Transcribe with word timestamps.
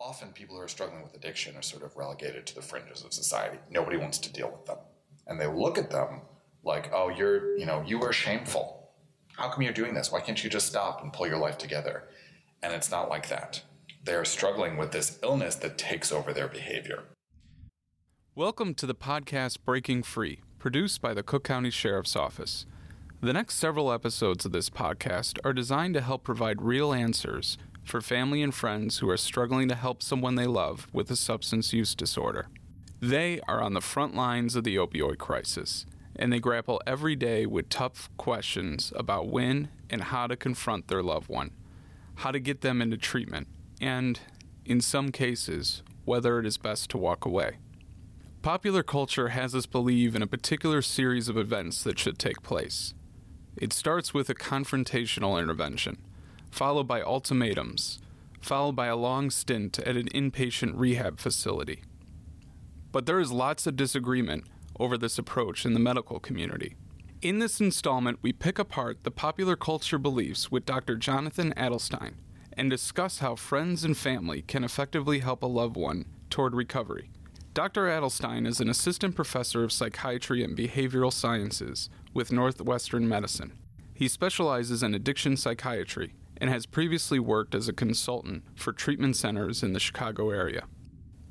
often 0.00 0.30
people 0.32 0.56
who 0.56 0.62
are 0.62 0.68
struggling 0.68 1.02
with 1.02 1.14
addiction 1.14 1.56
are 1.56 1.62
sort 1.62 1.82
of 1.82 1.96
relegated 1.96 2.46
to 2.46 2.54
the 2.54 2.62
fringes 2.62 3.04
of 3.04 3.12
society. 3.12 3.58
Nobody 3.70 3.98
wants 3.98 4.18
to 4.18 4.32
deal 4.32 4.50
with 4.50 4.64
them. 4.64 4.78
And 5.26 5.38
they 5.38 5.46
look 5.46 5.76
at 5.76 5.90
them 5.90 6.22
like, 6.64 6.90
oh, 6.92 7.10
you're, 7.10 7.56
you 7.58 7.66
know, 7.66 7.84
you 7.86 8.00
are 8.02 8.12
shameful. 8.12 8.90
How 9.36 9.50
come 9.50 9.62
you're 9.62 9.72
doing 9.72 9.94
this? 9.94 10.10
Why 10.10 10.20
can't 10.20 10.42
you 10.42 10.48
just 10.48 10.68
stop 10.68 11.02
and 11.02 11.12
pull 11.12 11.26
your 11.26 11.38
life 11.38 11.58
together? 11.58 12.08
And 12.62 12.72
it's 12.72 12.90
not 12.90 13.10
like 13.10 13.28
that. 13.28 13.62
They're 14.02 14.24
struggling 14.24 14.78
with 14.78 14.92
this 14.92 15.18
illness 15.22 15.54
that 15.56 15.76
takes 15.76 16.10
over 16.10 16.32
their 16.32 16.48
behavior. 16.48 17.04
Welcome 18.34 18.74
to 18.76 18.86
the 18.86 18.94
podcast 18.94 19.58
Breaking 19.66 20.02
Free, 20.02 20.40
produced 20.58 21.02
by 21.02 21.12
the 21.12 21.22
Cook 21.22 21.44
County 21.44 21.70
Sheriff's 21.70 22.16
Office. 22.16 22.64
The 23.20 23.34
next 23.34 23.56
several 23.56 23.92
episodes 23.92 24.46
of 24.46 24.52
this 24.52 24.70
podcast 24.70 25.38
are 25.44 25.52
designed 25.52 25.92
to 25.92 26.00
help 26.00 26.24
provide 26.24 26.62
real 26.62 26.94
answers 26.94 27.58
for 27.84 28.00
family 28.00 28.42
and 28.42 28.54
friends 28.54 28.98
who 28.98 29.08
are 29.10 29.16
struggling 29.16 29.68
to 29.68 29.74
help 29.74 30.02
someone 30.02 30.34
they 30.34 30.46
love 30.46 30.86
with 30.92 31.10
a 31.10 31.16
substance 31.16 31.72
use 31.72 31.94
disorder. 31.94 32.48
They 33.00 33.40
are 33.48 33.62
on 33.62 33.74
the 33.74 33.80
front 33.80 34.14
lines 34.14 34.56
of 34.56 34.64
the 34.64 34.76
opioid 34.76 35.18
crisis, 35.18 35.86
and 36.14 36.32
they 36.32 36.38
grapple 36.38 36.82
every 36.86 37.16
day 37.16 37.46
with 37.46 37.68
tough 37.68 38.10
questions 38.16 38.92
about 38.94 39.28
when 39.28 39.70
and 39.88 40.02
how 40.02 40.26
to 40.26 40.36
confront 40.36 40.88
their 40.88 41.02
loved 41.02 41.28
one, 41.28 41.50
how 42.16 42.30
to 42.30 42.38
get 42.38 42.60
them 42.60 42.82
into 42.82 42.96
treatment, 42.98 43.48
and, 43.80 44.20
in 44.66 44.80
some 44.80 45.10
cases, 45.10 45.82
whether 46.04 46.38
it 46.38 46.46
is 46.46 46.58
best 46.58 46.90
to 46.90 46.98
walk 46.98 47.24
away. 47.24 47.56
Popular 48.42 48.82
culture 48.82 49.28
has 49.28 49.54
us 49.54 49.66
believe 49.66 50.14
in 50.14 50.22
a 50.22 50.26
particular 50.26 50.82
series 50.82 51.28
of 51.28 51.36
events 51.36 51.82
that 51.82 51.98
should 51.98 52.18
take 52.18 52.42
place. 52.42 52.94
It 53.56 53.72
starts 53.72 54.14
with 54.14 54.30
a 54.30 54.34
confrontational 54.34 55.40
intervention 55.40 55.98
followed 56.50 56.86
by 56.86 57.00
ultimatums, 57.02 58.00
followed 58.40 58.76
by 58.76 58.86
a 58.86 58.96
long 58.96 59.30
stint 59.30 59.78
at 59.80 59.96
an 59.96 60.08
inpatient 60.08 60.72
rehab 60.74 61.18
facility. 61.18 61.82
But 62.92 63.06
there 63.06 63.20
is 63.20 63.32
lots 63.32 63.66
of 63.66 63.76
disagreement 63.76 64.44
over 64.78 64.96
this 64.98 65.18
approach 65.18 65.64
in 65.64 65.74
the 65.74 65.80
medical 65.80 66.18
community. 66.18 66.76
In 67.22 67.38
this 67.38 67.60
installment, 67.60 68.18
we 68.22 68.32
pick 68.32 68.58
apart 68.58 69.04
the 69.04 69.10
popular 69.10 69.54
culture 69.54 69.98
beliefs 69.98 70.50
with 70.50 70.64
Dr. 70.64 70.96
Jonathan 70.96 71.52
Adelstein 71.56 72.14
and 72.54 72.70
discuss 72.70 73.18
how 73.18 73.36
friends 73.36 73.84
and 73.84 73.96
family 73.96 74.42
can 74.42 74.64
effectively 74.64 75.20
help 75.20 75.42
a 75.42 75.46
loved 75.46 75.76
one 75.76 76.06
toward 76.30 76.54
recovery. 76.54 77.10
Dr. 77.52 77.86
Adelstein 77.86 78.46
is 78.46 78.60
an 78.60 78.70
assistant 78.70 79.14
professor 79.14 79.62
of 79.64 79.72
psychiatry 79.72 80.42
and 80.42 80.56
behavioral 80.56 81.12
sciences 81.12 81.90
with 82.14 82.32
Northwestern 82.32 83.08
Medicine. 83.08 83.52
He 83.92 84.08
specializes 84.08 84.82
in 84.82 84.94
addiction 84.94 85.36
psychiatry 85.36 86.14
and 86.40 86.48
has 86.48 86.66
previously 86.66 87.18
worked 87.18 87.54
as 87.54 87.68
a 87.68 87.72
consultant 87.72 88.44
for 88.54 88.72
treatment 88.72 89.16
centers 89.16 89.62
in 89.62 89.72
the 89.72 89.80
Chicago 89.80 90.30
area. 90.30 90.64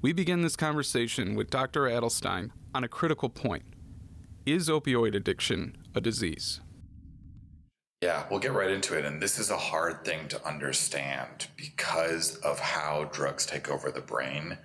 We 0.02 0.14
begin 0.14 0.42
this 0.42 0.56
conversation 0.56 1.36
with 1.36 1.50
Dr. 1.50 1.82
Adelstein 1.82 2.52
on 2.74 2.84
a 2.84 2.88
critical 2.88 3.30
point 3.30 3.64
Is 4.46 4.70
opioid 4.70 5.16
addiction 5.16 5.78
a 5.96 6.02
disease? 6.02 6.62
Yeah, 8.02 8.24
we'll 8.32 8.40
get 8.40 8.54
right 8.54 8.72
into 8.72 8.98
it. 8.98 9.04
And 9.04 9.22
this 9.22 9.38
is 9.38 9.50
a 9.50 9.58
hard 9.58 10.06
thing 10.06 10.30
to 10.30 10.48
understand 10.48 11.48
because 11.58 12.38
of 12.38 12.60
how 12.60 13.10
drugs 13.12 13.46
take 13.46 13.70
over 13.70 13.92
the 13.92 14.00
brain. 14.00 14.58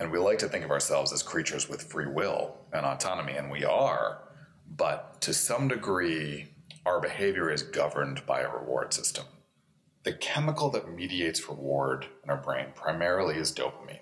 And 0.00 0.10
we 0.10 0.18
like 0.18 0.38
to 0.38 0.48
think 0.48 0.64
of 0.64 0.72
ourselves 0.72 1.12
as 1.12 1.22
creatures 1.22 1.68
with 1.68 1.84
free 1.84 2.08
will 2.08 2.56
and 2.72 2.84
autonomy, 2.84 3.34
and 3.34 3.50
we 3.52 3.64
are. 3.64 4.22
But 4.76 5.20
to 5.20 5.32
some 5.32 5.68
degree, 5.68 6.48
our 6.84 7.00
behavior 7.00 7.52
is 7.52 7.62
governed 7.62 8.26
by 8.26 8.40
a 8.40 8.50
reward 8.50 8.92
system 8.92 9.26
the 10.04 10.12
chemical 10.12 10.70
that 10.70 10.92
mediates 10.92 11.48
reward 11.48 12.06
in 12.24 12.30
our 12.30 12.36
brain 12.36 12.66
primarily 12.74 13.36
is 13.36 13.52
dopamine. 13.52 14.00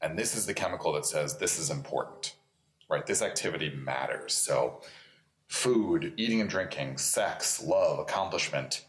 And 0.00 0.18
this 0.18 0.34
is 0.34 0.46
the 0.46 0.54
chemical 0.54 0.92
that 0.92 1.06
says 1.06 1.38
this 1.38 1.58
is 1.58 1.70
important, 1.70 2.34
right? 2.88 3.06
This 3.06 3.22
activity 3.22 3.70
matters. 3.70 4.34
So, 4.34 4.80
food, 5.48 6.12
eating 6.16 6.40
and 6.40 6.50
drinking, 6.50 6.98
sex, 6.98 7.62
love, 7.62 7.98
accomplishment. 7.98 8.84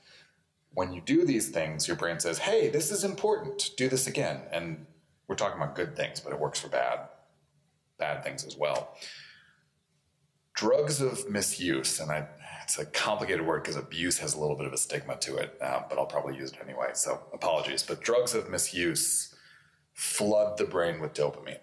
When 0.74 0.94
you 0.94 1.02
do 1.02 1.26
these 1.26 1.50
things, 1.50 1.88
your 1.88 1.98
brain 1.98 2.20
says, 2.20 2.40
hey, 2.40 2.70
this 2.70 2.92
is 2.92 3.04
important. 3.04 3.72
Do 3.78 3.90
this 3.90 4.08
again. 4.08 4.42
And 4.52 4.86
we're 5.28 5.36
talking 5.36 5.62
about 5.62 5.76
good 5.76 5.96
things, 5.96 6.20
but 6.20 6.34
it 6.34 6.40
works 6.40 6.60
for 6.60 6.70
bad, 6.70 7.00
bad 7.98 8.24
things 8.24 8.44
as 8.44 8.56
well. 8.56 8.96
Drugs 10.54 11.02
of 11.02 11.30
misuse, 11.30 12.00
and 12.00 12.12
I 12.12 12.28
it's 12.68 12.78
a 12.78 12.86
complicated 12.86 13.46
word 13.46 13.64
because 13.64 13.78
abuse 13.78 14.18
has 14.18 14.34
a 14.34 14.40
little 14.42 14.58
bit 14.58 14.68
of 14.68 14.74
a 14.74 14.78
stigma 14.78 15.16
to 15.20 15.38
it, 15.38 15.58
uh, 15.62 15.84
but 15.88 15.98
I'll 15.98 16.06
probably 16.06 16.36
use 16.36 16.52
it 16.52 16.58
anyway. 16.62 16.90
So 16.96 17.22
apologies. 17.32 17.82
But 17.82 18.02
drugs 18.02 18.36
of 18.36 18.50
misuse 18.50 19.34
flood 19.94 20.58
the 20.58 20.66
brain 20.66 21.00
with 21.00 21.14
dopamine. 21.14 21.60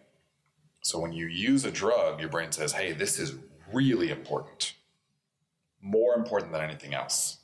So 0.81 0.99
when 0.99 1.13
you 1.13 1.27
use 1.27 1.67
a 1.67 1.71
drug, 1.71 2.21
your 2.21 2.31
brain 2.31 2.53
says, 2.53 2.73
hey, 2.73 2.93
this 2.93 3.19
is 3.19 3.35
really 3.71 4.11
important, 4.11 4.73
more 5.83 6.15
important 6.15 6.53
than 6.53 6.63
anything 6.63 6.95
else. 6.95 7.37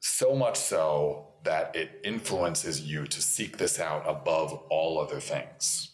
So 0.00 0.36
much 0.36 0.58
so 0.58 1.28
that 1.44 1.74
it 1.74 2.02
influences 2.04 2.82
you 2.82 3.06
to 3.06 3.22
seek 3.22 3.56
this 3.56 3.80
out 3.80 4.02
above 4.06 4.52
all 4.68 5.00
other 5.00 5.20
things, 5.20 5.92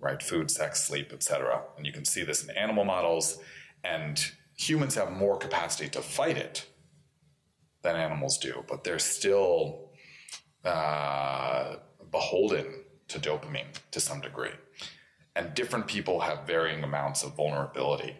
right? 0.00 0.22
Food, 0.22 0.50
sex, 0.50 0.82
sleep, 0.82 1.12
etc. 1.12 1.60
And 1.76 1.84
you 1.84 1.92
can 1.92 2.06
see 2.06 2.24
this 2.24 2.42
in 2.42 2.56
animal 2.56 2.86
models 2.86 3.38
and 3.84 4.32
humans 4.56 4.94
have 4.94 5.12
more 5.12 5.36
capacity 5.36 5.88
to 5.90 6.02
fight 6.02 6.36
it 6.36 6.66
than 7.82 7.96
animals 7.96 8.38
do, 8.38 8.64
but 8.66 8.84
they're 8.84 8.98
still 8.98 9.90
uh, 10.64 11.76
beholden 12.10 12.84
to 13.08 13.18
dopamine 13.18 13.66
to 13.92 14.00
some 14.00 14.20
degree. 14.20 14.50
And 15.36 15.54
different 15.54 15.86
people 15.86 16.20
have 16.20 16.46
varying 16.46 16.82
amounts 16.82 17.22
of 17.22 17.36
vulnerability 17.36 18.16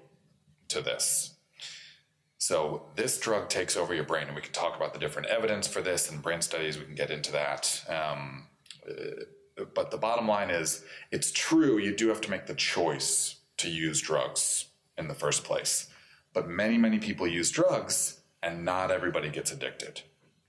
to 0.68 0.80
this. 0.80 1.34
So, 2.38 2.90
this 2.94 3.18
drug 3.18 3.48
takes 3.48 3.76
over 3.76 3.94
your 3.94 4.04
brain, 4.04 4.26
and 4.26 4.36
we 4.36 4.42
can 4.42 4.52
talk 4.52 4.76
about 4.76 4.92
the 4.92 5.00
different 5.00 5.28
evidence 5.28 5.66
for 5.66 5.80
this 5.80 6.10
and 6.10 6.22
brain 6.22 6.42
studies. 6.42 6.78
We 6.78 6.84
can 6.84 6.94
get 6.94 7.10
into 7.10 7.32
that. 7.32 7.82
Um, 7.88 8.46
uh, 8.88 9.64
but 9.74 9.90
the 9.90 9.96
bottom 9.96 10.28
line 10.28 10.50
is 10.50 10.84
it's 11.10 11.32
true, 11.32 11.78
you 11.78 11.96
do 11.96 12.08
have 12.08 12.20
to 12.20 12.30
make 12.30 12.46
the 12.46 12.54
choice 12.54 13.36
to 13.56 13.70
use 13.70 14.00
drugs 14.02 14.66
in 14.98 15.08
the 15.08 15.14
first 15.14 15.44
place. 15.44 15.88
But 16.36 16.50
many, 16.50 16.76
many 16.76 16.98
people 16.98 17.26
use 17.26 17.50
drugs 17.50 18.20
and 18.42 18.62
not 18.62 18.90
everybody 18.90 19.30
gets 19.30 19.52
addicted. 19.52 20.02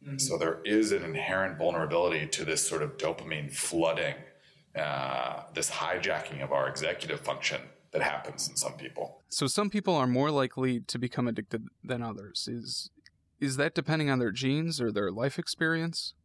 Mm-hmm. 0.06 0.18
So 0.18 0.38
there 0.38 0.60
is 0.66 0.92
an 0.92 1.02
inherent 1.02 1.58
vulnerability 1.58 2.28
to 2.28 2.44
this 2.44 2.68
sort 2.68 2.82
of 2.82 2.98
dopamine 2.98 3.50
flooding, 3.50 4.16
uh, 4.78 5.44
this 5.54 5.72
hijacking 5.72 6.44
of 6.44 6.52
our 6.52 6.68
executive 6.68 7.22
function 7.22 7.62
that 7.92 8.02
happens 8.02 8.50
in 8.50 8.58
some 8.58 8.74
people. 8.74 9.22
So 9.30 9.48
some 9.48 9.70
people 9.70 9.96
are 9.96 10.08
more 10.08 10.30
likely 10.30 10.82
to 10.82 11.00
become 11.00 11.26
addicted 11.26 11.70
than 11.82 12.04
others. 12.04 12.50
Is 12.52 12.90
is 13.40 13.56
that 13.56 13.74
depending 13.74 14.10
on 14.10 14.20
their 14.20 14.32
genes 14.32 14.82
or 14.82 14.92
their 14.92 15.10
life 15.10 15.40
experience? 15.40 16.16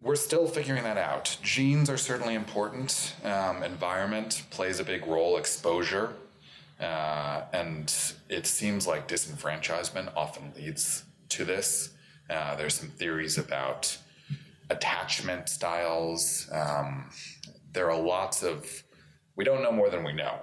We're 0.00 0.16
still 0.16 0.46
figuring 0.46 0.84
that 0.84 0.96
out. 0.96 1.36
Genes 1.42 1.90
are 1.90 1.98
certainly 1.98 2.34
important. 2.34 3.14
Um, 3.24 3.62
environment 3.62 4.44
plays 4.48 4.80
a 4.80 4.84
big 4.84 5.06
role. 5.06 5.36
Exposure 5.36 6.14
uh, 6.80 7.42
and 7.52 7.92
it 8.28 8.46
seems 8.46 8.86
like 8.86 9.08
disenfranchisement 9.08 10.12
often 10.16 10.52
leads 10.56 11.04
to 11.30 11.44
this. 11.44 11.94
Uh, 12.28 12.54
there's 12.56 12.74
some 12.74 12.88
theories 12.88 13.38
about 13.38 13.96
attachment 14.68 15.48
styles. 15.48 16.48
Um, 16.52 17.10
there 17.72 17.90
are 17.90 18.00
lots 18.00 18.42
of, 18.42 18.82
we 19.36 19.44
don't 19.44 19.62
know 19.62 19.72
more 19.72 19.90
than 19.90 20.04
we 20.04 20.12
know. 20.12 20.40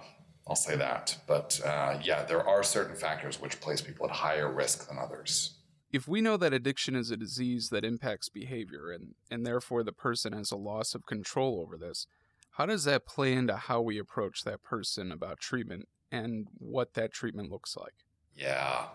I'll 0.47 0.55
say 0.55 0.75
that. 0.75 1.17
But 1.27 1.59
uh, 1.66 1.99
yeah, 2.03 2.23
there 2.23 2.47
are 2.47 2.63
certain 2.63 2.95
factors 2.95 3.39
which 3.39 3.61
place 3.61 3.81
people 3.81 4.05
at 4.05 4.11
higher 4.11 4.51
risk 4.51 4.88
than 4.88 4.97
others. 4.97 5.57
If 5.91 6.07
we 6.07 6.21
know 6.21 6.38
that 6.38 6.53
addiction 6.53 6.95
is 6.95 7.11
a 7.11 7.17
disease 7.17 7.69
that 7.69 7.85
impacts 7.85 8.27
behavior 8.27 8.89
and, 8.91 9.13
and 9.29 9.45
therefore 9.45 9.83
the 9.83 9.94
person 9.94 10.33
has 10.33 10.51
a 10.51 10.57
loss 10.57 10.95
of 10.95 11.06
control 11.06 11.62
over 11.62 11.77
this, 11.77 12.07
how 12.51 12.65
does 12.65 12.83
that 12.85 13.06
play 13.06 13.33
into 13.33 13.56
how 13.56 13.81
we 13.81 14.00
approach 14.00 14.44
that 14.44 14.63
person 14.63 15.12
about 15.12 15.39
treatment 15.39 15.88
and 16.13 16.48
what 16.60 16.94
that 16.94 17.12
treatment 17.12 17.51
looks 17.51 17.75
like. 17.75 17.95
Yeah. 18.36 18.86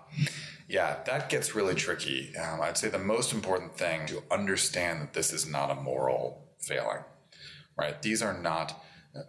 Yeah, 0.69 0.99
that 1.05 1.29
gets 1.29 1.55
really 1.55 1.75
tricky. 1.75 2.35
Um, 2.37 2.61
I'd 2.63 2.79
say 2.79 2.89
the 2.89 2.99
most 2.99 3.33
important 3.33 3.77
thing 3.77 4.07
to 4.07 4.23
understand 4.31 5.03
that 5.03 5.13
this 5.13 5.33
is 5.33 5.47
not 5.47 5.71
a 5.71 5.75
moral 5.75 6.47
failing, 6.61 7.03
right? 7.77 8.01
These 8.01 8.23
are 8.23 8.39
not, 8.41 8.83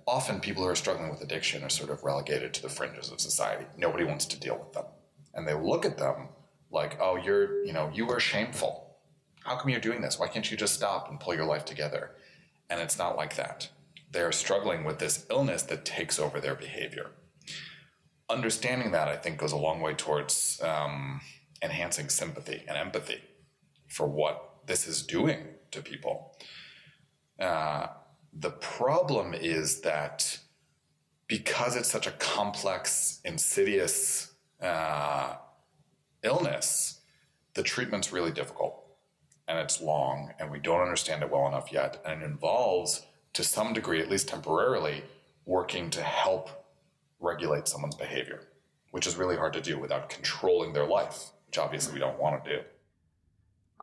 often 0.06 0.40
people 0.40 0.64
who 0.64 0.70
are 0.70 0.76
struggling 0.76 1.10
with 1.10 1.22
addiction 1.22 1.64
are 1.64 1.70
sort 1.70 1.90
of 1.90 2.04
relegated 2.04 2.54
to 2.54 2.62
the 2.62 2.70
fringes 2.70 3.12
of 3.12 3.20
society. 3.20 3.66
Nobody 3.76 4.04
wants 4.04 4.26
to 4.26 4.40
deal 4.40 4.58
with 4.58 4.74
them. 4.74 4.86
And 5.34 5.48
they 5.48 5.54
look 5.54 5.86
at 5.86 5.98
them 5.98 6.30
like, 6.72 6.98
oh, 7.02 7.16
you're, 7.16 7.64
you 7.66 7.74
know, 7.74 7.90
you 7.94 8.08
are 8.10 8.20
shameful. 8.20 8.98
How 9.44 9.56
come 9.56 9.70
you're 9.70 9.80
doing 9.80 10.02
this? 10.02 10.20
Why 10.20 10.28
can't 10.28 10.50
you 10.50 10.58
just 10.58 10.76
stop 10.76 11.10
and 11.10 11.20
pull 11.20 11.34
your 11.34 11.46
life 11.46 11.66
together? 11.66 12.12
And 12.70 12.80
it's 12.82 13.00
not 13.00 13.16
like 13.16 13.36
that. 13.38 13.70
They're 14.12 14.32
struggling 14.32 14.84
with 14.84 15.00
this 15.00 15.26
illness 15.32 15.64
that 15.64 15.86
takes 15.86 16.20
over 16.20 16.40
their 16.40 16.56
behavior 16.56 17.12
understanding 18.30 18.92
that 18.92 19.08
I 19.08 19.16
think 19.16 19.38
goes 19.38 19.52
a 19.52 19.58
long 19.58 19.82
way 19.82 19.94
towards 19.94 20.62
um, 20.64 21.22
enhancing 21.62 22.10
sympathy 22.10 22.64
and 22.68 22.78
empathy 22.78 23.22
for 23.88 24.08
what 24.08 24.68
this 24.68 24.88
is 24.88 25.02
doing 25.02 25.48
to 25.72 25.82
people. 25.82 26.36
Uh, 27.40 27.88
The 28.34 28.52
problem 28.52 29.34
is 29.34 29.82
that 29.82 30.40
because 31.28 31.76
it's 31.76 31.90
such 31.92 32.08
a 32.08 32.12
complex, 32.12 33.20
insidious 33.26 34.34
uh, 34.62 35.36
illness, 36.24 37.02
the 37.54 37.64
treatment's 37.64 38.12
really 38.12 38.32
difficult 38.32 38.76
and 39.48 39.58
it's 39.58 39.82
long 39.82 40.34
and 40.40 40.52
we 40.52 40.60
don't 40.60 40.82
understand 40.82 41.24
it 41.24 41.32
well 41.32 41.48
enough 41.48 41.72
yet. 41.72 42.02
And 42.06 42.22
it 42.22 42.26
involves, 42.26 43.06
to 43.34 43.44
some 43.44 43.74
degree, 43.74 44.02
at 44.02 44.10
least 44.10 44.28
temporarily, 44.28 45.04
working 45.46 45.90
to 45.92 46.04
help 46.04 46.59
regulate 47.20 47.68
someone's 47.68 47.96
behavior, 47.96 48.48
which 48.92 49.08
is 49.08 49.16
really 49.16 49.36
hard 49.36 49.54
to 49.54 49.62
do 49.62 49.78
without 49.78 50.10
controlling 50.10 50.74
their 50.74 50.88
life, 50.88 51.32
which 51.48 51.58
obviously 51.58 51.94
we 51.94 52.00
don't 52.00 52.20
want 52.20 52.44
to 52.44 52.50
do. 52.50 52.62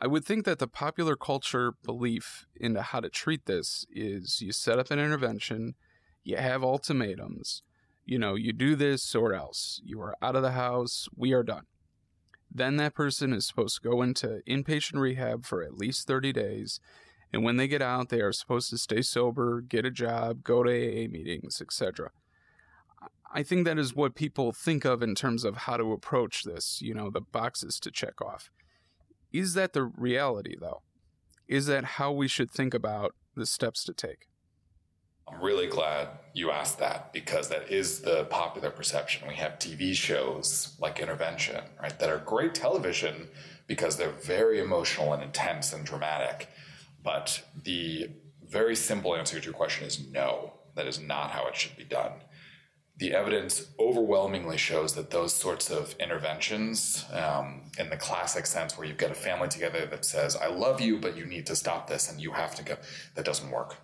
I 0.01 0.07
would 0.07 0.25
think 0.25 0.45
that 0.45 0.59
the 0.59 0.67
popular 0.67 1.17
culture 1.17 1.73
belief 1.83 2.47
into 2.55 2.83
how 2.83 3.01
to 3.01 3.09
treat 3.09 3.47
this 3.47 3.87
is 3.91 4.43
you 4.43 4.53
set 4.53 4.79
up 4.79 4.91
an 4.91 4.99
intervention, 4.99 5.75
you 6.23 6.37
have 6.37 6.63
ultimatums, 6.63 7.63
you 8.05 8.19
know, 8.19 8.35
you 8.35 8.53
do 8.53 8.77
this 8.77 9.15
or 9.15 9.33
else. 9.33 9.81
You 9.85 10.01
are 10.03 10.15
out 10.21 10.37
of 10.37 10.43
the 10.43 10.53
house, 10.53 11.09
we 11.17 11.33
are 11.33 11.43
done. 11.43 11.65
Then 12.53 12.77
that 12.77 12.95
person 12.95 13.33
is 13.33 13.47
supposed 13.47 13.77
to 13.77 13.89
go 13.89 14.03
into 14.03 14.43
inpatient 14.47 15.01
rehab 15.01 15.45
for 15.45 15.63
at 15.63 15.79
least 15.79 16.07
30 16.07 16.33
days. 16.33 16.79
And 17.33 17.43
when 17.43 17.57
they 17.57 17.67
get 17.67 17.83
out, 17.83 18.09
they 18.09 18.21
are 18.21 18.33
supposed 18.33 18.71
to 18.71 18.79
stay 18.79 19.03
sober, 19.03 19.61
get 19.61 19.85
a 19.85 19.91
job, 19.91 20.45
go 20.45 20.63
to 20.63 20.71
AA 20.71 21.09
meetings, 21.09 21.61
etc. 21.61 22.11
I 23.33 23.43
think 23.43 23.65
that 23.65 23.79
is 23.79 23.95
what 23.95 24.15
people 24.15 24.53
think 24.53 24.85
of 24.85 25.03
in 25.03 25.15
terms 25.15 25.45
of 25.45 25.57
how 25.57 25.77
to 25.77 25.93
approach 25.93 26.45
this, 26.45 26.81
you 26.81 26.95
know, 26.95 27.11
the 27.11 27.21
boxes 27.21 27.79
to 27.81 27.91
check 27.91 28.23
off. 28.23 28.51
Is 29.33 29.55
that 29.55 29.73
the 29.73 29.85
reality, 29.85 30.55
though? 30.59 30.83
Is 31.49 31.67
that 31.67 31.85
how 31.85 32.13
we 32.13 32.29
should 32.29 32.51
think 32.51 32.75
about 32.75 33.15
the 33.35 33.47
steps 33.47 33.85
to 33.85 33.93
take? 33.93 34.29
I'm 35.29 35.43
really 35.43 35.67
glad 35.67 36.09
you 36.35 36.51
asked 36.53 36.79
that 36.79 37.13
because 37.13 37.49
that 37.49 37.71
is 37.71 38.01
the 38.01 38.25
popular 38.27 38.71
perception. 38.71 39.27
We 39.27 39.35
have 39.35 39.59
TV 39.59 39.93
shows 39.93 40.77
like 40.81 41.01
Intervention, 41.01 41.65
right, 41.83 41.99
that 41.99 42.09
are 42.09 42.19
great 42.19 42.55
television 42.55 43.29
because 43.67 43.97
they're 43.97 44.11
very 44.11 44.61
emotional 44.61 45.13
and 45.13 45.23
intense 45.23 45.73
and 45.73 45.85
dramatic. 45.85 46.49
But 47.03 47.43
the 47.65 48.11
very 48.45 48.77
simple 48.77 49.17
answer 49.17 49.41
to 49.41 49.45
your 49.45 49.55
question 49.55 49.87
is 49.87 50.07
no, 50.09 50.53
that 50.77 50.87
is 50.87 51.01
not 51.01 51.33
how 51.33 51.49
it 51.49 51.57
should 51.57 51.77
be 51.77 51.85
done. 51.85 52.13
The 52.99 53.13
evidence 53.13 53.67
overwhelmingly 53.79 54.57
shows 54.57 54.95
that 54.95 55.11
those 55.11 55.35
sorts 55.35 55.71
of 55.71 55.95
interventions, 56.01 57.05
um, 57.13 57.71
in 57.79 57.91
the 57.91 57.97
classic 57.97 58.47
sense 58.47 58.77
where 58.77 58.87
you've 58.87 58.97
got 58.97 59.11
a 59.11 59.15
family 59.15 59.49
together 59.49 59.85
that 59.87 60.05
says, 60.05 60.35
I 60.35 60.47
love 60.47 60.81
you, 60.81 60.99
but 60.99 61.17
you 61.17 61.27
need 61.27 61.47
to 61.47 61.57
stop 61.57 61.89
this 61.89 62.11
and 62.11 62.21
you 62.21 62.33
have 62.33 62.55
to 62.55 62.65
go, 62.65 62.77
that 63.15 63.25
doesn't 63.25 63.51
work 63.51 63.77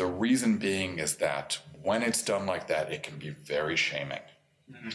the 0.00 0.06
reason 0.06 0.56
being 0.56 0.98
is 0.98 1.16
that 1.16 1.58
when 1.82 2.02
it's 2.02 2.22
done 2.22 2.46
like 2.46 2.68
that, 2.68 2.90
it 2.90 3.02
can 3.02 3.18
be 3.18 3.28
very 3.28 3.76
shaming. 3.76 4.22
Mm-hmm. 4.70 4.88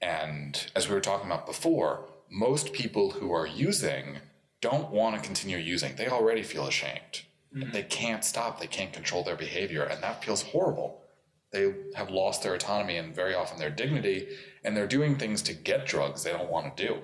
And 0.00 0.70
as 0.74 0.88
we 0.88 0.94
were 0.94 1.02
talking 1.02 1.26
about 1.26 1.44
before, 1.44 2.08
most 2.30 2.72
people 2.72 3.10
who 3.10 3.30
are 3.30 3.46
using 3.46 4.20
don't 4.62 4.90
want 4.90 5.16
to 5.16 5.22
continue 5.22 5.58
using. 5.58 5.96
They 5.96 6.08
already 6.08 6.42
feel 6.42 6.66
ashamed. 6.66 7.24
Mm-hmm. 7.54 7.72
They 7.72 7.82
can't 7.82 8.24
stop. 8.24 8.58
They 8.58 8.66
can't 8.66 8.90
control 8.90 9.22
their 9.22 9.36
behavior. 9.36 9.82
And 9.82 10.02
that 10.02 10.24
feels 10.24 10.42
horrible. 10.42 11.02
They 11.50 11.74
have 11.94 12.10
lost 12.10 12.42
their 12.42 12.54
autonomy 12.54 12.96
and 12.96 13.14
very 13.14 13.34
often 13.34 13.58
their 13.58 13.70
dignity. 13.70 14.28
And 14.64 14.76
they're 14.76 14.86
doing 14.86 15.16
things 15.16 15.42
to 15.42 15.54
get 15.54 15.86
drugs 15.86 16.22
they 16.22 16.32
don't 16.32 16.50
want 16.50 16.76
to 16.76 16.86
do. 16.86 16.98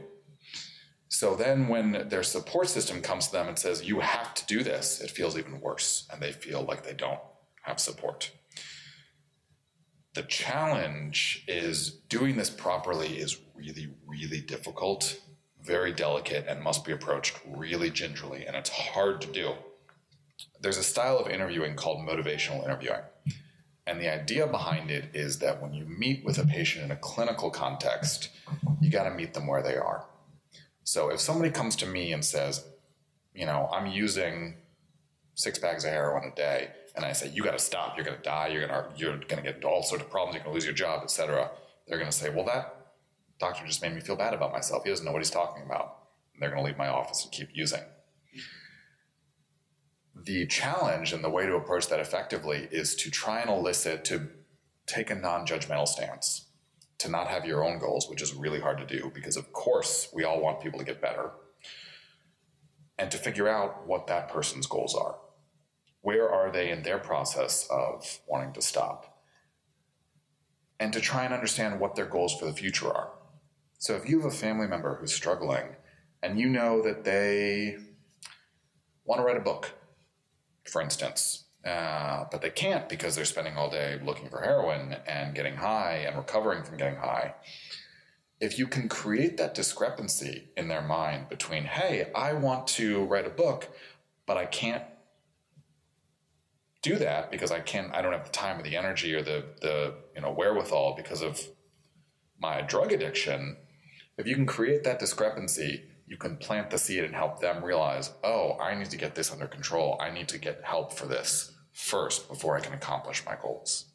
So 1.09 1.37
then 1.37 1.69
when 1.69 2.09
their 2.09 2.23
support 2.25 2.69
system 2.69 3.01
comes 3.01 3.27
to 3.29 3.33
them 3.33 3.49
and 3.49 3.59
says, 3.59 3.85
you 3.85 4.01
have 4.01 4.35
to 4.35 4.47
do 4.47 4.63
this, 4.63 5.01
it 5.01 5.11
feels 5.11 5.39
even 5.39 5.61
worse. 5.61 6.09
And 6.13 6.21
they 6.21 6.33
feel 6.33 6.63
like 6.63 6.85
they 6.85 6.93
don't 6.93 7.21
have 7.63 7.79
support. 7.79 8.33
The 10.15 10.23
challenge 10.23 11.45
is 11.49 11.91
doing 12.09 12.37
this 12.37 12.51
properly 12.51 13.19
is 13.19 13.41
really, 13.55 13.89
really 14.07 14.41
difficult, 14.41 15.21
very 15.63 15.93
delicate, 15.93 16.47
and 16.49 16.63
must 16.63 16.85
be 16.85 16.93
approached 16.93 17.39
really 17.47 17.91
gingerly. 17.91 18.45
And 18.47 18.55
it's 18.57 18.71
hard 18.71 19.21
to 19.23 19.29
do. 19.33 19.55
There's 20.61 20.79
a 20.79 20.85
style 20.85 21.19
of 21.19 21.29
interviewing 21.29 21.75
called 21.75 22.07
motivational 22.07 22.65
interviewing. 22.65 23.01
And 23.87 24.01
the 24.01 24.13
idea 24.13 24.47
behind 24.47 24.91
it 24.91 25.11
is 25.15 25.39
that 25.41 25.61
when 25.61 25.75
you 25.75 25.85
meet 25.85 26.25
with 26.25 26.39
a 26.39 26.47
patient 26.47 26.85
in 26.85 26.91
a 26.91 26.97
clinical 26.97 27.51
context, 27.51 28.31
you 28.81 28.91
got 28.91 29.05
to 29.05 29.11
meet 29.11 29.35
them 29.35 29.47
where 29.47 29.63
they 29.63 29.77
are. 29.77 30.07
So 30.85 31.11
if 31.11 31.21
somebody 31.21 31.51
comes 31.51 31.77
to 31.77 31.87
me 31.87 32.13
and 32.13 32.25
says, 32.25 32.65
you 33.35 33.45
know, 33.47 33.69
I'm 33.73 33.87
using 33.87 34.57
six 35.35 35.59
bags 35.59 35.85
of 35.85 35.91
heroin 35.91 36.31
a 36.33 36.35
day, 36.35 36.71
and 36.97 37.05
I 37.05 37.13
say, 37.13 37.29
you 37.29 37.43
got 37.43 37.53
to 37.53 37.59
stop, 37.59 37.97
you're 37.97 38.05
going 38.05 38.17
to 38.17 38.23
die, 38.23 38.49
you're 38.49 38.67
going 38.67 38.71
to 38.71 38.89
you're 38.97 39.17
going 39.19 39.43
to 39.43 39.53
get 39.53 39.65
all 39.65 39.83
sorts 39.83 40.05
of 40.05 40.11
problems, 40.11 40.37
you're 40.37 40.45
going 40.45 40.53
to 40.53 40.55
lose 40.55 40.65
your 40.65 40.75
job, 40.75 41.03
etc. 41.03 41.51
They're 41.87 41.99
going 41.99 42.11
to 42.11 42.17
say, 42.17 42.31
well, 42.31 42.45
that 42.47 42.85
doctor 43.39 43.67
just 43.67 43.83
made 43.83 43.95
me 43.95 44.01
feel 44.01 44.17
bad 44.17 44.33
about 44.33 44.53
myself. 44.53 44.85
He 44.85 44.91
doesn't 44.91 45.05
know 45.05 45.13
what 45.13 45.21
he's 45.21 45.31
talking 45.31 45.65
about. 45.65 45.99
And 46.33 46.43
they're 46.43 46.51
going 46.51 46.63
to 46.63 46.67
leave 46.67 46.79
my 46.79 46.89
office 46.89 47.25
and 47.25 47.33
keep 47.33 47.49
using. 47.53 47.83
The 50.25 50.47
challenge 50.47 51.13
and 51.13 51.23
the 51.23 51.31
way 51.31 51.47
to 51.47 51.55
approach 51.55 51.89
that 51.89 52.01
effectively 52.01 52.69
is 52.71 52.95
to 52.97 53.11
try 53.11 53.41
and 53.41 53.51
elicit 53.51 54.05
to 54.07 54.29
take 54.87 55.11
a 55.11 55.15
non-judgmental 55.15 55.87
stance, 55.89 56.47
to 56.99 57.11
not 57.11 57.29
have 57.29 57.45
your 57.45 57.65
own 57.65 57.79
goals, 57.79 58.09
which 58.09 58.23
is 58.23 58.35
really 58.35 58.61
hard 58.61 58.79
to 58.79 58.87
do 58.87 59.11
because 59.15 59.37
of 59.37 59.53
course 59.53 60.09
we 60.15 60.25
all 60.25 60.41
want 60.41 60.61
people 60.61 60.79
to 60.79 60.85
get 60.85 61.01
better. 61.01 61.33
And 62.99 63.11
to 63.11 63.19
figure 63.19 63.49
out 63.49 63.87
what 63.87 64.07
that 64.07 64.29
person's 64.29 64.67
goals 64.67 64.95
are 64.95 65.17
where 66.05 66.31
are 66.31 66.53
they 66.53 66.71
in 66.71 66.83
their 66.83 66.99
process 66.99 67.67
of 67.71 68.21
wanting 68.27 68.53
to 68.53 68.61
stop? 68.61 69.23
And 70.79 70.93
to 70.93 71.01
try 71.01 71.25
and 71.25 71.33
understand 71.33 71.81
what 71.81 71.97
their 71.97 72.05
goals 72.05 72.39
for 72.39 72.45
the 72.45 72.53
future 72.53 72.89
are. 72.89 73.13
So 73.79 73.95
if 73.95 74.07
you 74.07 74.21
have 74.21 74.31
a 74.31 74.37
family 74.37 74.67
member 74.67 74.97
who's 74.97 75.15
struggling 75.15 75.77
and 76.23 76.39
you 76.39 76.51
know 76.51 76.83
that 76.83 77.05
they 77.05 77.79
want 79.07 79.19
to 79.19 79.25
write 79.25 79.39
a 79.39 79.41
book, 79.41 79.71
for 80.65 80.81
instance, 80.81 81.45
uh, 81.65 82.25
but 82.31 82.43
they 82.43 82.51
can't 82.51 82.89
because 82.89 83.17
they're 83.17 83.25
spending 83.25 83.57
all 83.57 83.71
day 83.71 83.99
looking 84.05 84.29
for 84.29 84.41
heroin 84.41 84.97
and 85.07 85.35
getting 85.35 85.57
high 85.57 86.05
and 86.07 86.17
recovering 86.17 86.63
from 86.63 86.77
getting 86.77 86.99
high. 86.99 87.35
If 88.41 88.59
you 88.59 88.67
can 88.67 88.89
create 88.89 89.37
that 89.39 89.55
discrepancy 89.55 90.49
in 90.57 90.69
their 90.69 90.83
mind 90.83 91.29
between, 91.29 91.65
hey, 91.65 92.11
I 92.15 92.35
want 92.35 92.67
to 92.69 93.05
write 93.05 93.27
a 93.27 93.31
book, 93.31 93.69
but 94.27 94.37
I 94.37 94.45
can't 94.45 94.85
do 96.83 96.97
that 96.97 97.31
because 97.31 97.51
I 97.51 97.61
can't, 97.61 97.95
I 97.95 98.03
don't 98.03 98.13
have 98.13 98.25
the 98.25 98.31
time 98.31 98.61
or 98.61 98.63
the 98.63 98.77
energy 98.77 99.15
or 99.15 99.23
the, 99.23 99.45
the, 99.63 99.95
you 100.15 100.21
know, 100.21 100.33
wherewithal 100.33 100.95
because 100.97 101.23
of 101.23 101.41
my 102.39 102.61
drug 102.61 102.93
addiction. 102.93 103.57
If 104.19 104.27
you 104.27 104.35
can 104.35 104.45
create 104.45 104.85
that 104.85 104.99
discrepancy, 104.99 105.85
you 106.07 106.17
can 106.17 106.37
plant 106.37 106.71
the 106.71 106.79
seed 106.79 107.05
and 107.05 107.15
help 107.15 107.41
them 107.41 107.65
realize, 107.65 108.13
oh, 108.23 108.59
I 108.61 108.75
need 108.75 108.91
to 108.91 108.97
get 108.97 109.15
this 109.15 109.33
under 109.33 109.47
control. 109.47 109.99
I 110.01 110.11
need 110.11 110.29
to 110.29 110.39
get 110.39 110.63
help 110.65 110.93
for 110.93 111.07
this 111.07 111.53
first 111.73 112.29
before 112.29 112.57
I 112.57 112.61
can 112.61 112.75
accomplish 112.75 113.25
my 113.25 113.37
goals. 113.41 113.87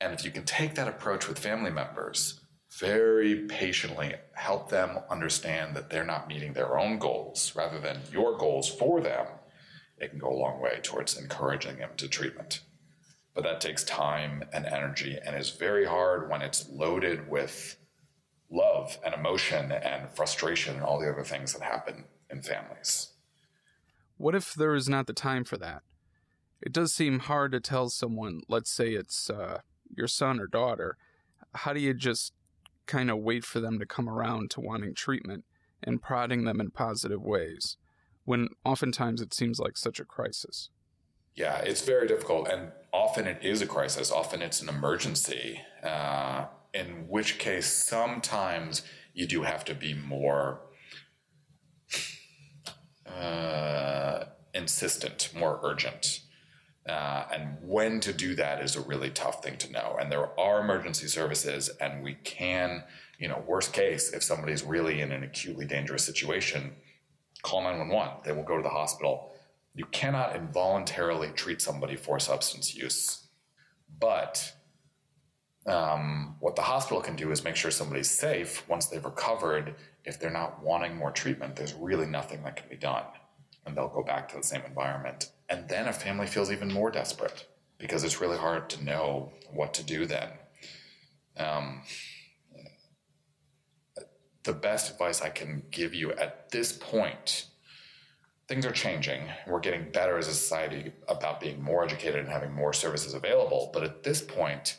And 0.00 0.12
if 0.12 0.24
you 0.24 0.30
can 0.30 0.44
take 0.44 0.74
that 0.74 0.88
approach 0.88 1.28
with 1.28 1.38
family 1.38 1.70
members, 1.70 2.40
very 2.78 3.46
patiently 3.46 4.14
help 4.34 4.68
them 4.68 4.98
understand 5.10 5.74
that 5.74 5.90
they're 5.90 6.04
not 6.04 6.28
meeting 6.28 6.52
their 6.52 6.78
own 6.78 6.98
goals 6.98 7.52
rather 7.56 7.78
than 7.78 8.00
your 8.12 8.36
goals 8.36 8.68
for 8.68 9.00
them 9.00 9.26
it 9.98 10.10
can 10.10 10.18
go 10.18 10.28
a 10.28 10.36
long 10.36 10.60
way 10.60 10.80
towards 10.82 11.16
encouraging 11.16 11.78
them 11.78 11.90
to 11.96 12.08
treatment. 12.08 12.60
But 13.34 13.44
that 13.44 13.60
takes 13.60 13.84
time 13.84 14.44
and 14.52 14.66
energy 14.66 15.18
and 15.24 15.36
is 15.36 15.50
very 15.50 15.86
hard 15.86 16.30
when 16.30 16.42
it's 16.42 16.68
loaded 16.70 17.28
with 17.28 17.76
love 18.50 18.98
and 19.04 19.14
emotion 19.14 19.72
and 19.72 20.10
frustration 20.10 20.76
and 20.76 20.84
all 20.84 21.00
the 21.00 21.10
other 21.10 21.24
things 21.24 21.52
that 21.52 21.62
happen 21.62 22.04
in 22.30 22.42
families. 22.42 23.12
What 24.16 24.34
if 24.34 24.54
there 24.54 24.74
is 24.74 24.88
not 24.88 25.06
the 25.06 25.12
time 25.12 25.44
for 25.44 25.56
that? 25.58 25.82
It 26.62 26.72
does 26.72 26.94
seem 26.94 27.20
hard 27.20 27.52
to 27.52 27.60
tell 27.60 27.90
someone, 27.90 28.40
let's 28.48 28.70
say 28.70 28.90
it's 28.90 29.28
uh, 29.28 29.60
your 29.94 30.08
son 30.08 30.40
or 30.40 30.46
daughter, 30.46 30.96
how 31.54 31.72
do 31.72 31.80
you 31.80 31.92
just 31.92 32.32
kind 32.86 33.10
of 33.10 33.18
wait 33.18 33.44
for 33.44 33.60
them 33.60 33.78
to 33.78 33.86
come 33.86 34.08
around 34.08 34.50
to 34.52 34.60
wanting 34.60 34.94
treatment 34.94 35.44
and 35.82 36.00
prodding 36.00 36.44
them 36.44 36.60
in 36.60 36.70
positive 36.70 37.22
ways? 37.22 37.76
when 38.26 38.48
oftentimes 38.64 39.22
it 39.22 39.32
seems 39.32 39.58
like 39.58 39.78
such 39.78 39.98
a 39.98 40.04
crisis. 40.04 40.68
Yeah, 41.34 41.58
it's 41.58 41.82
very 41.82 42.06
difficult. 42.06 42.48
And 42.48 42.72
often 42.92 43.26
it 43.26 43.38
is 43.42 43.62
a 43.62 43.66
crisis, 43.66 44.12
often 44.12 44.42
it's 44.42 44.60
an 44.60 44.68
emergency, 44.68 45.62
uh, 45.82 46.46
in 46.76 47.08
which 47.08 47.38
case 47.38 47.66
sometimes 47.66 48.82
you 49.14 49.26
do 49.26 49.42
have 49.42 49.64
to 49.64 49.74
be 49.74 49.94
more 49.94 50.60
uh, 53.06 54.24
insistent, 54.52 55.30
more 55.34 55.58
urgent. 55.62 56.20
Uh, 56.86 57.24
and 57.32 57.56
when 57.62 57.98
to 57.98 58.12
do 58.12 58.34
that 58.34 58.62
is 58.62 58.76
a 58.76 58.80
really 58.82 59.10
tough 59.10 59.42
thing 59.42 59.56
to 59.56 59.72
know. 59.72 59.96
And 59.98 60.12
there 60.12 60.38
are 60.38 60.60
emergency 60.60 61.08
services, 61.08 61.70
and 61.80 62.04
we 62.04 62.14
can, 62.14 62.84
you 63.18 63.26
know, 63.26 63.42
worst 63.46 63.72
case, 63.72 64.12
if 64.12 64.22
somebody's 64.22 64.62
really 64.62 65.00
in 65.00 65.12
an 65.12 65.24
acutely 65.24 65.64
dangerous 65.64 66.04
situation, 66.04 66.74
call 67.42 67.62
911. 67.62 68.18
They 68.22 68.32
will 68.32 68.44
go 68.44 68.56
to 68.58 68.62
the 68.62 68.68
hospital. 68.68 69.32
You 69.74 69.86
cannot 69.86 70.36
involuntarily 70.36 71.30
treat 71.30 71.62
somebody 71.62 71.96
for 71.96 72.20
substance 72.20 72.76
use, 72.76 73.26
but 73.98 74.55
um, 75.66 76.36
what 76.40 76.56
the 76.56 76.62
hospital 76.62 77.02
can 77.02 77.16
do 77.16 77.30
is 77.30 77.42
make 77.42 77.56
sure 77.56 77.70
somebody's 77.70 78.10
safe 78.10 78.66
once 78.68 78.86
they've 78.86 79.04
recovered. 79.04 79.74
If 80.04 80.20
they're 80.20 80.30
not 80.30 80.62
wanting 80.62 80.96
more 80.96 81.10
treatment, 81.10 81.56
there's 81.56 81.74
really 81.74 82.06
nothing 82.06 82.42
that 82.44 82.56
can 82.56 82.68
be 82.68 82.76
done. 82.76 83.04
And 83.64 83.76
they'll 83.76 83.88
go 83.88 84.02
back 84.02 84.28
to 84.28 84.36
the 84.36 84.44
same 84.44 84.62
environment. 84.64 85.30
And 85.48 85.68
then 85.68 85.88
a 85.88 85.92
family 85.92 86.26
feels 86.26 86.52
even 86.52 86.72
more 86.72 86.90
desperate 86.90 87.48
because 87.78 88.04
it's 88.04 88.20
really 88.20 88.38
hard 88.38 88.70
to 88.70 88.84
know 88.84 89.32
what 89.52 89.74
to 89.74 89.82
do 89.82 90.06
then. 90.06 90.28
Um, 91.36 91.82
the 94.44 94.52
best 94.52 94.92
advice 94.92 95.20
I 95.20 95.30
can 95.30 95.64
give 95.72 95.92
you 95.92 96.12
at 96.12 96.50
this 96.50 96.72
point 96.72 97.46
things 98.48 98.64
are 98.64 98.72
changing. 98.72 99.22
We're 99.46 99.60
getting 99.60 99.90
better 99.90 100.18
as 100.18 100.28
a 100.28 100.34
society 100.34 100.92
about 101.08 101.40
being 101.40 101.60
more 101.60 101.84
educated 101.84 102.20
and 102.20 102.28
having 102.28 102.52
more 102.52 102.72
services 102.72 103.14
available. 103.14 103.70
But 103.72 103.82
at 103.82 104.02
this 104.04 104.20
point, 104.20 104.78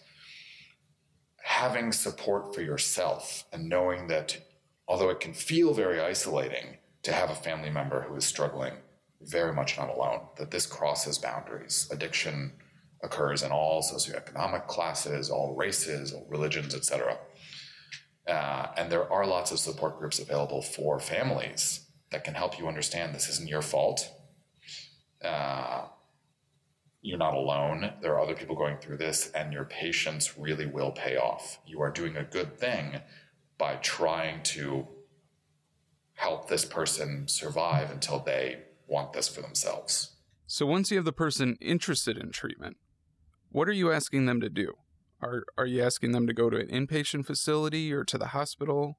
having 1.48 1.94
support 1.94 2.54
for 2.54 2.62
yourself 2.62 3.46
and 3.54 3.70
knowing 3.70 4.08
that 4.08 4.38
although 4.86 5.10
it 5.10 5.22
can 5.22 5.34
feel 5.34 5.74
very 5.74 5.98
isolating 6.00 6.78
to 7.04 7.14
have 7.14 7.30
a 7.30 7.36
family 7.36 7.70
member 7.70 8.02
who 8.02 8.14
is 8.18 8.26
struggling, 8.26 8.74
very 9.22 9.54
much 9.54 9.78
not 9.78 9.90
alone, 9.90 10.20
that 10.38 10.52
this 10.52 10.66
crosses 10.66 11.18
boundaries. 11.18 11.88
Addiction 11.90 12.52
occurs 13.02 13.44
in 13.44 13.52
all 13.52 13.82
socioeconomic 13.82 14.68
classes, 14.68 15.30
all 15.30 15.56
races, 15.56 16.12
all 16.12 16.28
religions, 16.30 16.76
etc. 16.76 17.18
Uh, 18.28 18.68
and 18.76 18.92
there 18.92 19.12
are 19.12 19.26
lots 19.26 19.54
of 19.54 19.58
support 19.58 19.98
groups 19.98 20.20
available 20.20 20.62
for 20.62 21.00
families 21.00 21.88
that 22.12 22.26
can 22.26 22.34
help 22.34 22.60
you 22.60 22.68
understand 22.68 23.16
this 23.16 23.30
isn't 23.30 23.48
your 23.48 23.62
fault. 23.62 24.12
Uh, 25.24 25.86
you're 27.02 27.18
not 27.18 27.34
alone. 27.34 27.94
There 28.02 28.14
are 28.14 28.22
other 28.22 28.36
people 28.36 28.56
going 28.56 28.78
through 28.78 28.98
this, 28.98 29.32
and 29.32 29.54
your 29.54 29.66
patience 29.66 30.38
really 30.38 30.66
will 30.66 30.92
pay 30.92 31.18
off. 31.18 31.60
You 31.66 31.82
are 31.82 31.92
doing 31.92 32.18
a 32.18 32.24
good 32.24 32.58
thing 32.58 33.02
by 33.58 33.76
trying 33.76 34.44
to 34.44 34.88
help 36.16 36.50
this 36.50 36.66
person 36.66 37.28
survive 37.28 37.92
until 37.92 38.20
they 38.20 38.64
want 38.88 39.14
this 39.14 39.28
for 39.28 39.42
themselves. 39.42 40.16
So, 40.48 40.66
once 40.66 40.92
you 40.92 40.98
have 40.98 41.06
the 41.06 41.14
person 41.14 41.58
interested 41.60 42.18
in 42.18 42.32
treatment, 42.32 42.78
what 43.50 43.68
are 43.68 43.74
you 43.74 43.92
asking 43.92 44.26
them 44.26 44.42
to 44.42 44.50
do? 44.50 44.74
Are, 45.22 45.44
are 45.58 45.66
you 45.66 45.82
asking 45.82 46.12
them 46.12 46.28
to 46.28 46.34
go 46.34 46.50
to 46.50 46.58
an 46.58 46.68
inpatient 46.68 47.26
facility 47.26 47.92
or 47.92 48.04
to 48.06 48.18
the 48.18 48.28
hospital? 48.28 48.98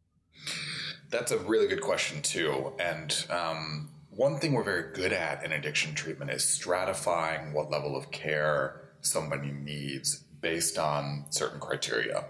That's 1.10 1.32
a 1.32 1.38
really 1.38 1.68
good 1.68 1.80
question, 1.80 2.22
too. 2.22 2.72
And 2.78 3.26
um, 3.30 3.90
one 4.18 4.36
thing 4.36 4.52
we're 4.52 4.64
very 4.64 4.92
good 4.92 5.12
at 5.12 5.44
in 5.44 5.52
addiction 5.52 5.94
treatment 5.94 6.28
is 6.28 6.42
stratifying 6.42 7.52
what 7.52 7.70
level 7.70 7.96
of 7.96 8.10
care 8.10 8.80
somebody 9.00 9.52
needs 9.52 10.24
based 10.40 10.76
on 10.76 11.24
certain 11.30 11.60
criteria. 11.60 12.24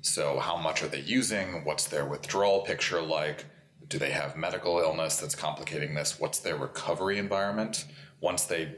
So, 0.00 0.38
how 0.38 0.56
much 0.56 0.82
are 0.82 0.86
they 0.86 1.00
using? 1.00 1.62
What's 1.66 1.88
their 1.88 2.06
withdrawal 2.06 2.62
picture 2.62 3.02
like? 3.02 3.44
Do 3.86 3.98
they 3.98 4.12
have 4.12 4.34
medical 4.34 4.78
illness 4.78 5.18
that's 5.18 5.34
complicating 5.34 5.94
this? 5.94 6.18
What's 6.18 6.38
their 6.38 6.56
recovery 6.56 7.18
environment? 7.18 7.84
Once 8.22 8.44
they 8.44 8.74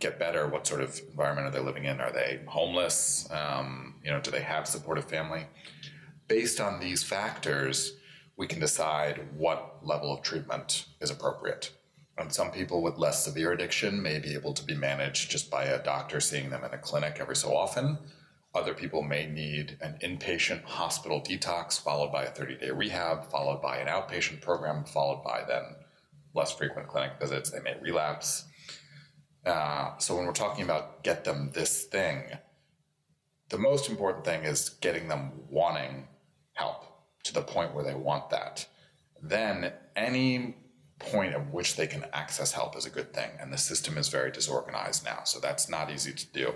get 0.00 0.18
better, 0.18 0.48
what 0.48 0.66
sort 0.66 0.80
of 0.80 1.00
environment 1.10 1.46
are 1.46 1.52
they 1.52 1.64
living 1.64 1.84
in? 1.84 2.00
Are 2.00 2.10
they 2.10 2.40
homeless? 2.48 3.28
Um, 3.30 4.00
you 4.02 4.10
know, 4.10 4.18
do 4.18 4.32
they 4.32 4.42
have 4.42 4.66
supportive 4.66 5.04
family? 5.04 5.46
Based 6.26 6.60
on 6.60 6.80
these 6.80 7.04
factors, 7.04 7.92
we 8.36 8.48
can 8.48 8.58
decide 8.58 9.28
what 9.36 9.76
level 9.82 10.12
of 10.12 10.22
treatment 10.22 10.86
is 11.00 11.12
appropriate. 11.12 11.70
And 12.20 12.32
some 12.32 12.50
people 12.50 12.82
with 12.82 12.98
less 12.98 13.24
severe 13.24 13.52
addiction 13.52 14.02
may 14.02 14.18
be 14.18 14.34
able 14.34 14.52
to 14.54 14.64
be 14.64 14.74
managed 14.74 15.30
just 15.30 15.50
by 15.50 15.64
a 15.64 15.82
doctor 15.82 16.20
seeing 16.20 16.50
them 16.50 16.64
in 16.64 16.72
a 16.72 16.78
clinic 16.78 17.16
every 17.18 17.36
so 17.36 17.56
often. 17.56 17.98
Other 18.54 18.74
people 18.74 19.02
may 19.02 19.26
need 19.26 19.78
an 19.80 19.98
inpatient 20.02 20.64
hospital 20.64 21.20
detox, 21.20 21.80
followed 21.80 22.12
by 22.12 22.24
a 22.24 22.30
30 22.30 22.58
day 22.58 22.70
rehab, 22.70 23.30
followed 23.30 23.62
by 23.62 23.78
an 23.78 23.88
outpatient 23.88 24.42
program, 24.42 24.84
followed 24.84 25.22
by 25.24 25.44
then 25.46 25.62
less 26.34 26.52
frequent 26.52 26.88
clinic 26.88 27.12
visits. 27.20 27.50
They 27.50 27.60
may 27.60 27.76
relapse. 27.80 28.44
Uh, 29.46 29.96
so 29.98 30.16
when 30.16 30.26
we're 30.26 30.32
talking 30.32 30.64
about 30.64 31.02
get 31.02 31.24
them 31.24 31.50
this 31.54 31.84
thing, 31.84 32.24
the 33.48 33.58
most 33.58 33.88
important 33.88 34.24
thing 34.24 34.44
is 34.44 34.68
getting 34.80 35.08
them 35.08 35.32
wanting 35.48 36.06
help 36.52 36.84
to 37.24 37.32
the 37.32 37.42
point 37.42 37.74
where 37.74 37.84
they 37.84 37.94
want 37.94 38.30
that, 38.30 38.66
then 39.22 39.72
any 39.96 40.56
point 41.00 41.32
at 41.32 41.52
which 41.52 41.76
they 41.76 41.86
can 41.86 42.04
access 42.12 42.52
help 42.52 42.76
is 42.76 42.86
a 42.86 42.90
good 42.90 43.12
thing. 43.12 43.30
And 43.40 43.52
the 43.52 43.58
system 43.58 43.98
is 43.98 44.08
very 44.08 44.30
disorganized 44.30 45.04
now, 45.04 45.22
so 45.24 45.40
that's 45.40 45.68
not 45.68 45.90
easy 45.90 46.12
to 46.12 46.32
do. 46.32 46.52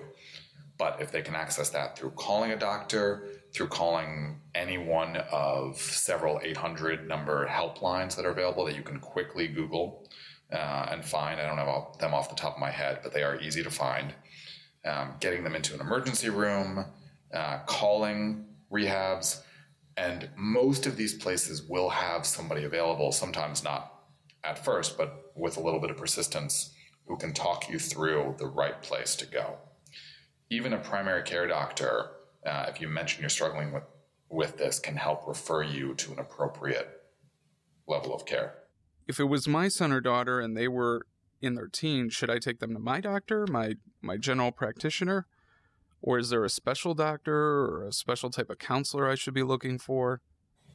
But 0.78 1.00
if 1.00 1.10
they 1.10 1.22
can 1.22 1.34
access 1.34 1.70
that 1.70 1.98
through 1.98 2.10
calling 2.10 2.52
a 2.52 2.56
doctor, 2.56 3.28
through 3.52 3.68
calling 3.68 4.40
any 4.54 4.76
one 4.78 5.16
of 5.30 5.78
several 5.78 6.40
800 6.42 7.08
number 7.08 7.46
helplines 7.46 8.16
that 8.16 8.26
are 8.26 8.30
available 8.30 8.64
that 8.64 8.76
you 8.76 8.82
can 8.82 8.98
quickly 8.98 9.48
Google 9.48 10.08
uh, 10.52 10.86
and 10.90 11.04
find, 11.04 11.40
I 11.40 11.46
don't 11.46 11.58
have 11.58 11.98
them 11.98 12.14
off 12.14 12.28
the 12.28 12.36
top 12.36 12.54
of 12.54 12.60
my 12.60 12.70
head, 12.70 13.00
but 13.02 13.12
they 13.12 13.22
are 13.22 13.40
easy 13.40 13.62
to 13.62 13.70
find. 13.70 14.14
Um, 14.84 15.14
getting 15.20 15.44
them 15.44 15.54
into 15.54 15.74
an 15.74 15.80
emergency 15.80 16.28
room, 16.28 16.84
uh, 17.32 17.60
calling 17.66 18.44
rehabs, 18.70 19.40
and 19.96 20.28
most 20.36 20.86
of 20.86 20.96
these 20.96 21.14
places 21.14 21.62
will 21.62 21.88
have 21.88 22.26
somebody 22.26 22.64
available, 22.64 23.12
sometimes 23.12 23.62
not 23.62 23.93
at 24.44 24.64
first, 24.64 24.98
but 24.98 25.32
with 25.34 25.56
a 25.56 25.60
little 25.60 25.80
bit 25.80 25.90
of 25.90 25.96
persistence, 25.96 26.74
who 27.06 27.16
can 27.16 27.32
talk 27.32 27.68
you 27.68 27.78
through 27.78 28.34
the 28.38 28.46
right 28.46 28.82
place 28.82 29.14
to 29.16 29.26
go. 29.26 29.58
Even 30.50 30.72
a 30.72 30.78
primary 30.78 31.22
care 31.22 31.46
doctor, 31.46 32.10
uh, 32.46 32.66
if 32.68 32.80
you 32.80 32.88
mention 32.88 33.20
you're 33.20 33.30
struggling 33.30 33.72
with, 33.72 33.84
with 34.30 34.56
this, 34.58 34.78
can 34.78 34.96
help 34.96 35.26
refer 35.26 35.62
you 35.62 35.94
to 35.94 36.12
an 36.12 36.18
appropriate 36.18 37.02
level 37.86 38.14
of 38.14 38.24
care. 38.24 38.54
If 39.06 39.20
it 39.20 39.24
was 39.24 39.46
my 39.46 39.68
son 39.68 39.92
or 39.92 40.00
daughter 40.00 40.40
and 40.40 40.56
they 40.56 40.68
were 40.68 41.06
in 41.42 41.54
their 41.54 41.68
teens, 41.68 42.14
should 42.14 42.30
I 42.30 42.38
take 42.38 42.60
them 42.60 42.72
to 42.72 42.80
my 42.80 43.00
doctor, 43.00 43.46
my 43.46 43.74
my 44.00 44.16
general 44.16 44.52
practitioner? 44.52 45.26
Or 46.00 46.18
is 46.18 46.30
there 46.30 46.44
a 46.44 46.50
special 46.50 46.94
doctor 46.94 47.34
or 47.34 47.86
a 47.86 47.92
special 47.92 48.30
type 48.30 48.50
of 48.50 48.58
counselor 48.58 49.08
I 49.08 49.14
should 49.14 49.34
be 49.34 49.42
looking 49.42 49.78
for? 49.78 50.20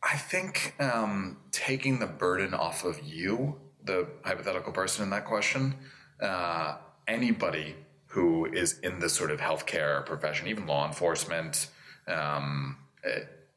I 0.01 0.17
think 0.17 0.75
um, 0.79 1.37
taking 1.51 1.99
the 1.99 2.07
burden 2.07 2.53
off 2.53 2.85
of 2.85 3.01
you, 3.03 3.55
the 3.83 4.07
hypothetical 4.23 4.71
person 4.71 5.03
in 5.03 5.09
that 5.09 5.25
question, 5.25 5.75
uh, 6.21 6.77
anybody 7.07 7.75
who 8.07 8.45
is 8.45 8.79
in 8.79 8.99
the 8.99 9.09
sort 9.09 9.31
of 9.31 9.39
healthcare 9.39 10.05
profession, 10.05 10.47
even 10.47 10.65
law 10.65 10.87
enforcement, 10.87 11.67
um, 12.07 12.77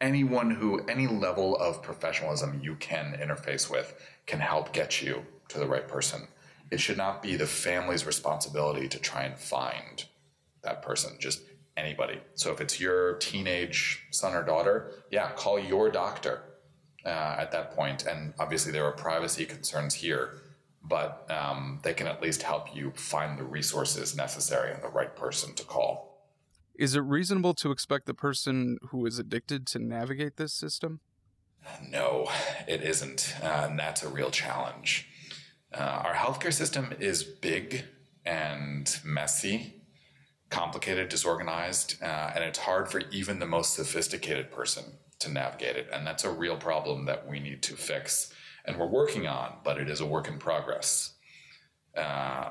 anyone 0.00 0.50
who, 0.50 0.84
any 0.86 1.06
level 1.06 1.56
of 1.56 1.82
professionalism 1.82 2.60
you 2.62 2.74
can 2.76 3.14
interface 3.14 3.70
with 3.70 3.94
can 4.26 4.40
help 4.40 4.72
get 4.72 5.00
you 5.00 5.24
to 5.48 5.58
the 5.58 5.66
right 5.66 5.88
person. 5.88 6.26
It 6.70 6.80
should 6.80 6.96
not 6.96 7.22
be 7.22 7.36
the 7.36 7.46
family's 7.46 8.04
responsibility 8.04 8.88
to 8.88 8.98
try 8.98 9.22
and 9.22 9.38
find 9.38 10.04
that 10.62 10.82
person. 10.82 11.12
Just 11.18 11.42
anybody. 11.76 12.20
So 12.34 12.52
if 12.52 12.60
it's 12.60 12.80
your 12.80 13.14
teenage 13.14 14.06
son 14.10 14.34
or 14.34 14.44
daughter, 14.44 14.92
yeah, 15.10 15.32
call 15.32 15.58
your 15.58 15.90
doctor 15.90 16.42
uh, 17.04 17.36
at 17.38 17.52
that 17.52 17.74
point. 17.74 18.06
And 18.06 18.34
obviously, 18.38 18.72
there 18.72 18.84
are 18.84 18.92
privacy 18.92 19.44
concerns 19.44 19.94
here, 19.94 20.34
but 20.82 21.26
um, 21.30 21.80
they 21.82 21.94
can 21.94 22.06
at 22.06 22.22
least 22.22 22.42
help 22.42 22.74
you 22.74 22.92
find 22.94 23.38
the 23.38 23.44
resources 23.44 24.16
necessary 24.16 24.72
and 24.72 24.82
the 24.82 24.88
right 24.88 25.14
person 25.14 25.54
to 25.54 25.64
call. 25.64 26.28
Is 26.74 26.94
it 26.94 27.00
reasonable 27.00 27.54
to 27.54 27.70
expect 27.70 28.06
the 28.06 28.14
person 28.14 28.78
who 28.88 29.04
is 29.06 29.18
addicted 29.18 29.66
to 29.68 29.78
navigate 29.78 30.36
this 30.36 30.52
system? 30.52 31.00
No, 31.88 32.28
it 32.66 32.82
isn't. 32.82 33.34
Uh, 33.42 33.68
and 33.70 33.78
that's 33.78 34.02
a 34.02 34.08
real 34.08 34.30
challenge. 34.30 35.08
Uh, 35.72 36.02
our 36.04 36.14
healthcare 36.14 36.52
system 36.52 36.92
is 36.98 37.22
big 37.22 37.84
and 38.24 38.98
messy 39.04 39.81
complicated, 40.52 41.08
disorganized, 41.08 42.00
uh, 42.02 42.30
and 42.34 42.44
it's 42.44 42.58
hard 42.58 42.90
for 42.90 43.00
even 43.10 43.38
the 43.38 43.46
most 43.46 43.72
sophisticated 43.72 44.52
person 44.52 44.84
to 45.18 45.30
navigate 45.30 45.76
it. 45.76 45.88
And 45.90 46.06
that's 46.06 46.24
a 46.24 46.30
real 46.30 46.56
problem 46.56 47.06
that 47.06 47.26
we 47.26 47.40
need 47.40 47.62
to 47.64 47.74
fix 47.74 48.32
and 48.64 48.76
we're 48.76 48.86
working 48.86 49.26
on, 49.26 49.54
but 49.64 49.78
it 49.78 49.88
is 49.88 50.00
a 50.00 50.06
work 50.06 50.28
in 50.28 50.38
progress. 50.38 51.14
Uh, 51.96 52.50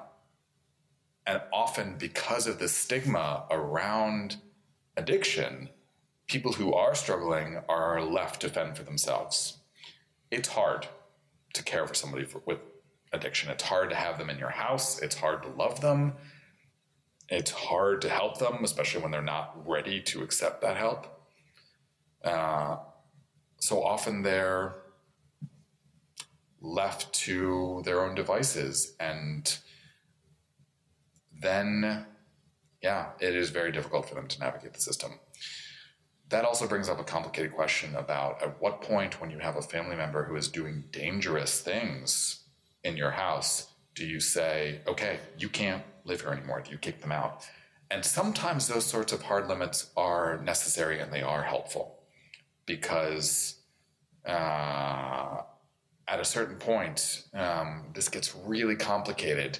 and 1.26 1.42
often, 1.54 1.96
because 1.98 2.48
of 2.48 2.60
the 2.60 2.68
stigma 2.68 3.46
around 3.52 4.38
addiction, 4.98 5.70
people 6.28 6.54
who 6.54 6.74
are 6.74 6.96
struggling 6.96 7.60
are 7.70 8.04
left 8.04 8.42
to 8.42 8.50
fend 8.50 8.76
for 8.76 8.84
themselves. 8.84 9.60
It's 10.32 10.50
hard 10.50 10.88
to 11.54 11.64
care 11.64 11.86
for 11.86 11.94
somebody 11.94 12.26
for, 12.26 12.42
with 12.46 12.60
addiction. 13.14 13.52
It's 13.52 13.64
hard 13.64 13.92
to 13.92 13.96
have 13.96 14.18
them 14.18 14.30
in 14.30 14.40
your 14.40 14.50
house. 14.50 15.00
It's 15.02 15.16
hard 15.16 15.44
to 15.44 15.50
love 15.50 15.82
them 15.82 16.14
it's 17.32 17.52
hard 17.52 18.02
to 18.02 18.10
help 18.10 18.38
them, 18.38 18.60
especially 18.64 19.02
when 19.02 19.10
they're 19.10 19.22
not 19.22 19.68
ready 19.68 20.02
to 20.02 20.22
accept 20.22 20.62
that 20.62 20.76
help. 20.76 21.08
Uh, 22.24 22.78
so 23.58 23.82
often 23.84 24.22
they're 24.22 24.76
left 26.62 27.12
to 27.14 27.82
their 27.86 28.04
own 28.04 28.14
devices. 28.14 28.96
And 29.00 29.58
then 31.42 32.06
yeah, 32.82 33.12
it 33.20 33.36
is 33.36 33.50
very 33.50 33.72
difficult 33.72 34.10
for 34.10 34.16
them 34.16 34.28
to 34.28 34.40
navigate 34.40 34.74
the 34.74 34.82
system. 34.82 35.14
That 36.30 36.46
also 36.46 36.68
brings 36.68 36.90
up 36.90 37.00
a 37.00 37.04
complicated 37.04 37.54
question 37.54 37.96
about 37.96 38.42
at 38.42 38.62
what 38.62 38.82
point, 38.82 39.22
when 39.22 39.32
you 39.32 39.40
have 39.40 39.56
a 39.56 39.62
family 39.62 39.96
member 39.96 40.26
who 40.26 40.36
is 40.36 40.48
doing 40.48 40.86
dangerous 40.92 41.62
things 41.62 42.44
in 42.84 42.98
your 42.98 43.12
house, 43.12 43.68
do 43.96 44.06
you 44.06 44.20
say, 44.20 44.82
okay, 44.88 45.20
you 45.38 45.50
can't 45.50 45.84
live 46.06 46.22
here 46.22 46.32
anymore? 46.32 46.62
Do 46.62 46.72
you 46.72 46.78
kick 46.78 47.02
them 47.02 47.12
out? 47.12 47.46
And 47.90 48.06
sometimes 48.06 48.68
those 48.68 48.86
sorts 48.86 49.12
of 49.12 49.22
hard 49.22 49.48
limits 49.48 49.92
are 49.98 50.42
necessary 50.42 51.00
and 51.00 51.12
they 51.12 51.22
are 51.22 51.44
helpful 51.44 52.00
because 52.66 53.62
uh, 54.26 55.42
at 56.08 56.20
a 56.20 56.26
certain 56.26 56.58
point, 56.58 57.24
um, 57.34 57.86
this 57.94 58.08
gets 58.08 58.36
really 58.36 58.76
complicated. 58.76 59.60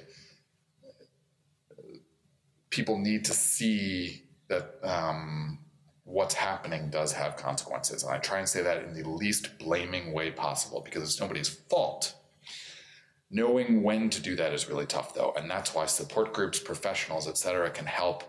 People 2.70 2.98
need 2.98 3.26
to 3.26 3.34
see 3.34 4.24
that 4.48 4.80
um, 4.84 5.60
what's 6.04 6.36
happening 6.36 6.90
does 6.90 7.14
have 7.14 7.38
consequences. 7.38 8.04
And 8.04 8.14
I 8.14 8.18
try 8.18 8.40
and 8.40 8.48
say 8.48 8.62
that 8.62 8.84
in 8.84 8.94
the 8.94 9.08
least 9.10 9.58
blaming 9.60 10.14
way 10.14 10.32
possible 10.32 10.82
because 10.84 11.04
it's 11.04 11.20
nobody's 11.20 11.50
fault. 11.50 12.16
Knowing 13.32 13.82
when 13.82 14.10
to 14.10 14.22
do 14.22 14.36
that 14.36 14.54
is 14.54 14.70
really 14.70 14.86
tough 14.86 15.14
though. 15.14 15.34
And 15.38 15.50
that's 15.50 15.74
why 15.74 15.86
support 15.86 16.34
groups, 16.34 16.60
professionals, 16.60 17.28
etc., 17.28 17.70
can 17.70 17.86
help 17.86 18.24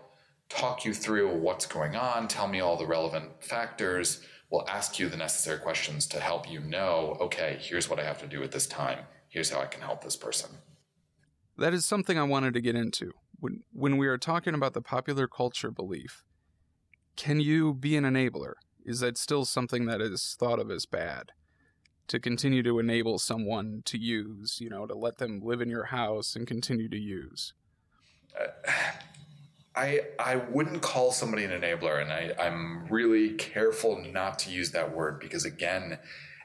talk 0.49 0.85
you 0.85 0.93
through 0.93 1.37
what's 1.37 1.65
going 1.65 1.95
on, 1.95 2.27
tell 2.27 2.47
me 2.47 2.59
all 2.59 2.77
the 2.77 2.85
relevant 2.85 3.43
factors, 3.43 4.25
We'll 4.53 4.69
ask 4.69 4.99
you 4.99 5.09
the 5.09 5.17
necessary 5.17 5.57
questions 5.57 6.05
to 6.09 6.19
help 6.19 6.47
you 6.47 6.59
know, 6.59 7.17
okay, 7.19 7.57
here's 7.59 7.89
what 7.89 7.99
I 7.99 8.03
have 8.03 8.19
to 8.19 8.27
do 8.27 8.43
at 8.43 8.51
this 8.51 8.67
time. 8.67 8.99
Here's 9.27 9.49
how 9.49 9.59
I 9.59 9.65
can 9.65 9.81
help 9.81 10.03
this 10.03 10.15
person. 10.15 10.51
That 11.57 11.73
is 11.73 11.87
something 11.87 12.19
I 12.19 12.23
wanted 12.23 12.53
to 12.53 12.61
get 12.61 12.75
into. 12.75 13.13
When 13.39 13.63
when 13.71 13.97
we 13.97 14.05
are 14.05 14.19
talking 14.19 14.53
about 14.53 14.73
the 14.73 14.81
popular 14.81 15.27
culture 15.27 15.71
belief 15.71 16.23
can 17.15 17.39
you 17.39 17.73
be 17.73 17.97
an 17.97 18.03
enabler? 18.03 18.53
Is 18.85 18.99
that 18.99 19.17
still 19.17 19.43
something 19.43 19.87
that 19.87 20.01
is 20.01 20.35
thought 20.39 20.59
of 20.59 20.69
as 20.69 20.85
bad? 20.85 21.31
To 22.09 22.19
continue 22.19 22.61
to 22.63 22.79
enable 22.79 23.17
someone 23.17 23.81
to 23.85 23.97
use, 23.97 24.59
you 24.59 24.69
know, 24.69 24.85
to 24.85 24.93
let 24.93 25.17
them 25.17 25.39
live 25.41 25.61
in 25.61 25.69
your 25.69 25.85
house 25.85 26.35
and 26.35 26.45
continue 26.45 26.89
to 26.89 26.97
use? 26.97 27.53
Uh, 28.39 28.47
I 29.75 30.01
I 30.19 30.35
wouldn't 30.35 30.81
call 30.81 31.11
somebody 31.11 31.45
an 31.45 31.51
enabler, 31.51 32.01
and 32.01 32.11
I, 32.11 32.33
I'm 32.39 32.87
really 32.87 33.31
careful 33.31 34.03
not 34.11 34.37
to 34.39 34.51
use 34.51 34.71
that 34.71 34.93
word 34.95 35.19
because 35.19 35.45
again, 35.45 35.97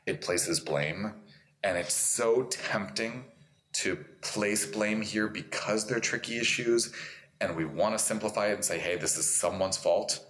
it 0.06 0.20
places 0.20 0.60
blame, 0.60 1.12
and 1.62 1.76
it's 1.76 1.94
so 1.94 2.44
tempting 2.44 3.24
to 3.74 3.96
place 4.22 4.64
blame 4.64 5.02
here 5.02 5.28
because 5.28 5.86
they're 5.86 6.00
tricky 6.00 6.38
issues, 6.38 6.92
and 7.40 7.54
we 7.56 7.64
want 7.64 7.98
to 7.98 8.02
simplify 8.02 8.46
it 8.46 8.54
and 8.54 8.64
say, 8.64 8.78
hey, 8.78 8.96
this 8.96 9.18
is 9.18 9.28
someone's 9.28 9.76
fault 9.76 10.24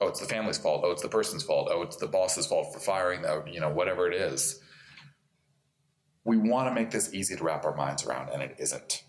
oh, 0.00 0.08
it's 0.08 0.20
the 0.20 0.26
family's 0.26 0.58
fault. 0.58 0.82
Oh, 0.84 0.90
it's 0.90 1.02
the 1.02 1.08
person's 1.08 1.42
fault. 1.42 1.68
Oh, 1.70 1.82
it's 1.82 1.96
the 1.96 2.06
boss's 2.06 2.46
fault 2.46 2.72
for 2.72 2.80
firing 2.80 3.22
them, 3.22 3.46
you 3.46 3.60
know, 3.60 3.70
whatever 3.70 4.10
it 4.10 4.14
is. 4.14 4.60
We 6.24 6.36
want 6.36 6.68
to 6.68 6.74
make 6.74 6.90
this 6.90 7.12
easy 7.14 7.36
to 7.36 7.42
wrap 7.42 7.64
our 7.64 7.74
minds 7.74 8.04
around, 8.04 8.30
and 8.30 8.42
it 8.42 8.56
isn't. 8.58 9.04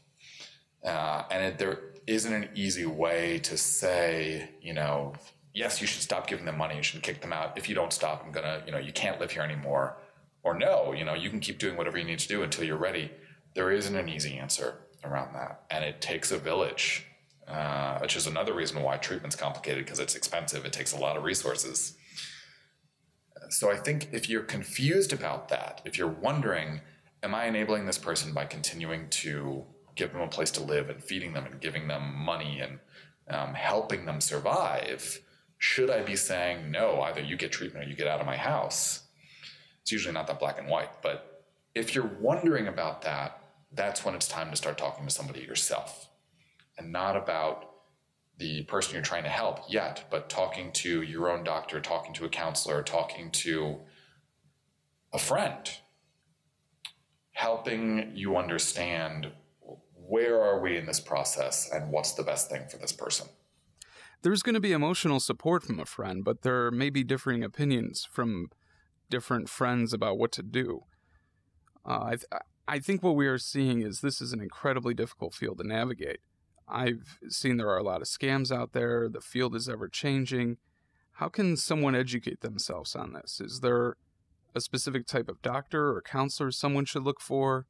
Uh, 0.83 1.23
and 1.29 1.43
it, 1.43 1.57
there 1.57 1.79
isn't 2.07 2.33
an 2.33 2.49
easy 2.55 2.85
way 2.85 3.39
to 3.39 3.57
say, 3.57 4.49
you 4.61 4.73
know, 4.73 5.13
yes, 5.53 5.81
you 5.81 5.87
should 5.87 6.01
stop 6.01 6.27
giving 6.27 6.45
them 6.45 6.57
money. 6.57 6.75
You 6.75 6.83
should 6.83 7.03
kick 7.03 7.21
them 7.21 7.33
out. 7.33 7.57
If 7.57 7.69
you 7.69 7.75
don't 7.75 7.93
stop, 7.93 8.23
I'm 8.25 8.31
going 8.31 8.45
to, 8.45 8.63
you 8.65 8.71
know, 8.71 8.79
you 8.79 8.91
can't 8.91 9.19
live 9.19 9.31
here 9.31 9.43
anymore. 9.43 9.97
Or 10.43 10.57
no, 10.57 10.93
you 10.93 11.05
know, 11.05 11.13
you 11.13 11.29
can 11.29 11.39
keep 11.39 11.59
doing 11.59 11.77
whatever 11.77 11.97
you 11.97 12.03
need 12.03 12.19
to 12.19 12.27
do 12.27 12.41
until 12.41 12.63
you're 12.63 12.77
ready. 12.77 13.11
There 13.53 13.71
isn't 13.71 13.95
an 13.95 14.09
easy 14.09 14.37
answer 14.37 14.79
around 15.03 15.35
that. 15.35 15.63
And 15.69 15.83
it 15.83 16.01
takes 16.01 16.31
a 16.31 16.37
village 16.37 17.05
uh, 17.51 17.99
which 17.99 18.15
is 18.15 18.27
another 18.27 18.53
reason 18.53 18.81
why 18.81 18.95
treatment's 18.95 19.35
complicated 19.35 19.83
because 19.83 19.99
it's 19.99 20.15
expensive. 20.15 20.63
It 20.63 20.71
takes 20.71 20.93
a 20.93 20.97
lot 20.97 21.17
of 21.17 21.23
resources. 21.23 21.97
So 23.49 23.69
I 23.69 23.75
think 23.75 24.09
if 24.13 24.29
you're 24.29 24.43
confused 24.43 25.11
about 25.11 25.49
that, 25.49 25.81
if 25.83 25.97
you're 25.97 26.07
wondering, 26.07 26.79
am 27.21 27.35
I 27.35 27.45
enabling 27.45 27.85
this 27.85 27.97
person 27.97 28.33
by 28.33 28.45
continuing 28.45 29.09
to 29.09 29.65
give 29.95 30.13
them 30.13 30.21
a 30.21 30.29
place 30.29 30.51
to 30.51 30.63
live 30.63 30.89
and 30.89 31.03
feeding 31.03 31.33
them 31.33 31.45
and 31.45 31.59
giving 31.59 31.89
them 31.89 32.15
money 32.15 32.61
and 32.61 32.79
um, 33.29 33.53
helping 33.53 34.05
them 34.05 34.21
survive? 34.21 35.19
Should 35.57 35.89
I 35.89 36.03
be 36.03 36.15
saying, 36.15 36.71
no, 36.71 37.01
either 37.01 37.21
you 37.21 37.35
get 37.35 37.51
treatment 37.51 37.85
or 37.85 37.89
you 37.89 37.97
get 37.97 38.07
out 38.07 38.21
of 38.21 38.25
my 38.25 38.37
house? 38.37 39.03
It's 39.81 39.91
usually 39.91 40.13
not 40.13 40.27
that 40.27 40.39
black 40.39 40.57
and 40.57 40.69
white. 40.69 41.01
But 41.01 41.43
if 41.75 41.93
you're 41.93 42.09
wondering 42.21 42.67
about 42.67 43.01
that, 43.01 43.41
that's 43.73 44.05
when 44.05 44.15
it's 44.15 44.27
time 44.27 44.49
to 44.51 44.55
start 44.55 44.77
talking 44.77 45.05
to 45.05 45.11
somebody 45.11 45.41
yourself 45.41 46.07
and 46.77 46.91
not 46.91 47.15
about 47.15 47.71
the 48.37 48.63
person 48.63 48.93
you're 48.93 49.03
trying 49.03 49.23
to 49.23 49.29
help 49.29 49.59
yet, 49.69 50.05
but 50.09 50.29
talking 50.29 50.71
to 50.71 51.01
your 51.03 51.29
own 51.29 51.43
doctor, 51.43 51.79
talking 51.79 52.13
to 52.15 52.25
a 52.25 52.29
counselor, 52.29 52.81
talking 52.81 53.29
to 53.31 53.77
a 55.13 55.19
friend, 55.19 55.77
helping 57.33 58.11
you 58.15 58.35
understand 58.35 59.31
where 59.93 60.41
are 60.41 60.59
we 60.59 60.75
in 60.75 60.85
this 60.85 60.99
process 60.99 61.69
and 61.71 61.91
what's 61.91 62.13
the 62.13 62.23
best 62.23 62.49
thing 62.49 62.67
for 62.67 62.77
this 62.77 62.91
person. 62.91 63.27
There's 64.23 64.43
going 64.43 64.55
to 64.55 64.59
be 64.59 64.71
emotional 64.71 65.19
support 65.19 65.63
from 65.63 65.79
a 65.79 65.85
friend, 65.85 66.23
but 66.23 66.41
there 66.41 66.69
may 66.71 66.89
be 66.89 67.03
differing 67.03 67.43
opinions 67.43 68.07
from 68.11 68.49
different 69.09 69.49
friends 69.49 69.93
about 69.93 70.17
what 70.17 70.31
to 70.33 70.43
do. 70.43 70.85
Uh, 71.85 72.03
I, 72.03 72.09
th- 72.11 72.25
I 72.67 72.79
think 72.79 73.03
what 73.03 73.15
we 73.15 73.27
are 73.27 73.37
seeing 73.37 73.81
is 73.81 74.01
this 74.01 74.21
is 74.21 74.33
an 74.33 74.41
incredibly 74.41 74.93
difficult 74.93 75.33
field 75.33 75.59
to 75.59 75.67
navigate. 75.67 76.19
I've 76.71 77.19
seen 77.27 77.57
there 77.57 77.69
are 77.69 77.77
a 77.77 77.83
lot 77.83 78.01
of 78.01 78.07
scams 78.07 78.51
out 78.51 78.71
there. 78.73 79.09
The 79.09 79.21
field 79.21 79.55
is 79.55 79.67
ever 79.67 79.87
changing. 79.87 80.57
How 81.13 81.27
can 81.27 81.57
someone 81.57 81.95
educate 81.95 82.41
themselves 82.41 82.95
on 82.95 83.13
this? 83.13 83.41
Is 83.41 83.59
there 83.59 83.97
a 84.55 84.61
specific 84.61 85.05
type 85.05 85.29
of 85.29 85.41
doctor 85.41 85.89
or 85.89 86.01
counselor 86.01 86.51
someone 86.51 86.85
should 86.85 87.03
look 87.03 87.21
for? 87.21 87.65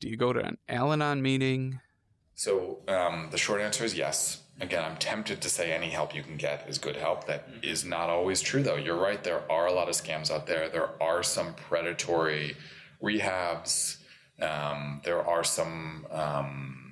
Do 0.00 0.08
you 0.08 0.16
go 0.16 0.32
to 0.32 0.40
an 0.40 0.58
Al 0.68 0.92
Anon 0.92 1.22
meeting? 1.22 1.80
So 2.34 2.80
um, 2.88 3.28
the 3.30 3.38
short 3.38 3.60
answer 3.60 3.84
is 3.84 3.96
yes. 3.96 4.42
Again, 4.60 4.84
I'm 4.84 4.96
tempted 4.96 5.40
to 5.40 5.48
say 5.48 5.72
any 5.72 5.88
help 5.88 6.14
you 6.14 6.22
can 6.22 6.36
get 6.36 6.68
is 6.68 6.78
good 6.78 6.96
help. 6.96 7.26
That 7.26 7.62
mm-hmm. 7.62 7.88
not 7.88 8.10
always 8.10 8.40
true, 8.40 8.62
though. 8.62 8.76
You're 8.76 9.00
right. 9.00 9.22
There 9.22 9.50
are 9.50 9.66
a 9.66 9.72
lot 9.72 9.88
of 9.88 9.94
scams 9.94 10.30
out 10.30 10.46
there. 10.46 10.68
There 10.68 11.02
are 11.02 11.22
some 11.22 11.54
predatory 11.54 12.56
rehabs. 13.02 13.98
Um, 14.40 15.00
there 15.04 15.26
are 15.26 15.44
some 15.44 16.06
um, 16.10 16.83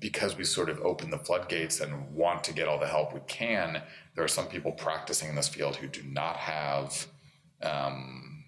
because 0.00 0.36
we 0.36 0.44
sort 0.44 0.68
of 0.68 0.80
open 0.80 1.10
the 1.10 1.18
floodgates 1.18 1.80
and 1.80 2.12
want 2.12 2.44
to 2.44 2.52
get 2.52 2.68
all 2.68 2.78
the 2.78 2.86
help 2.86 3.14
we 3.14 3.20
can, 3.26 3.82
there 4.14 4.24
are 4.24 4.28
some 4.28 4.46
people 4.46 4.72
practicing 4.72 5.28
in 5.28 5.36
this 5.36 5.48
field 5.48 5.76
who 5.76 5.86
do 5.86 6.02
not 6.02 6.36
have, 6.36 7.06
um, 7.62 8.44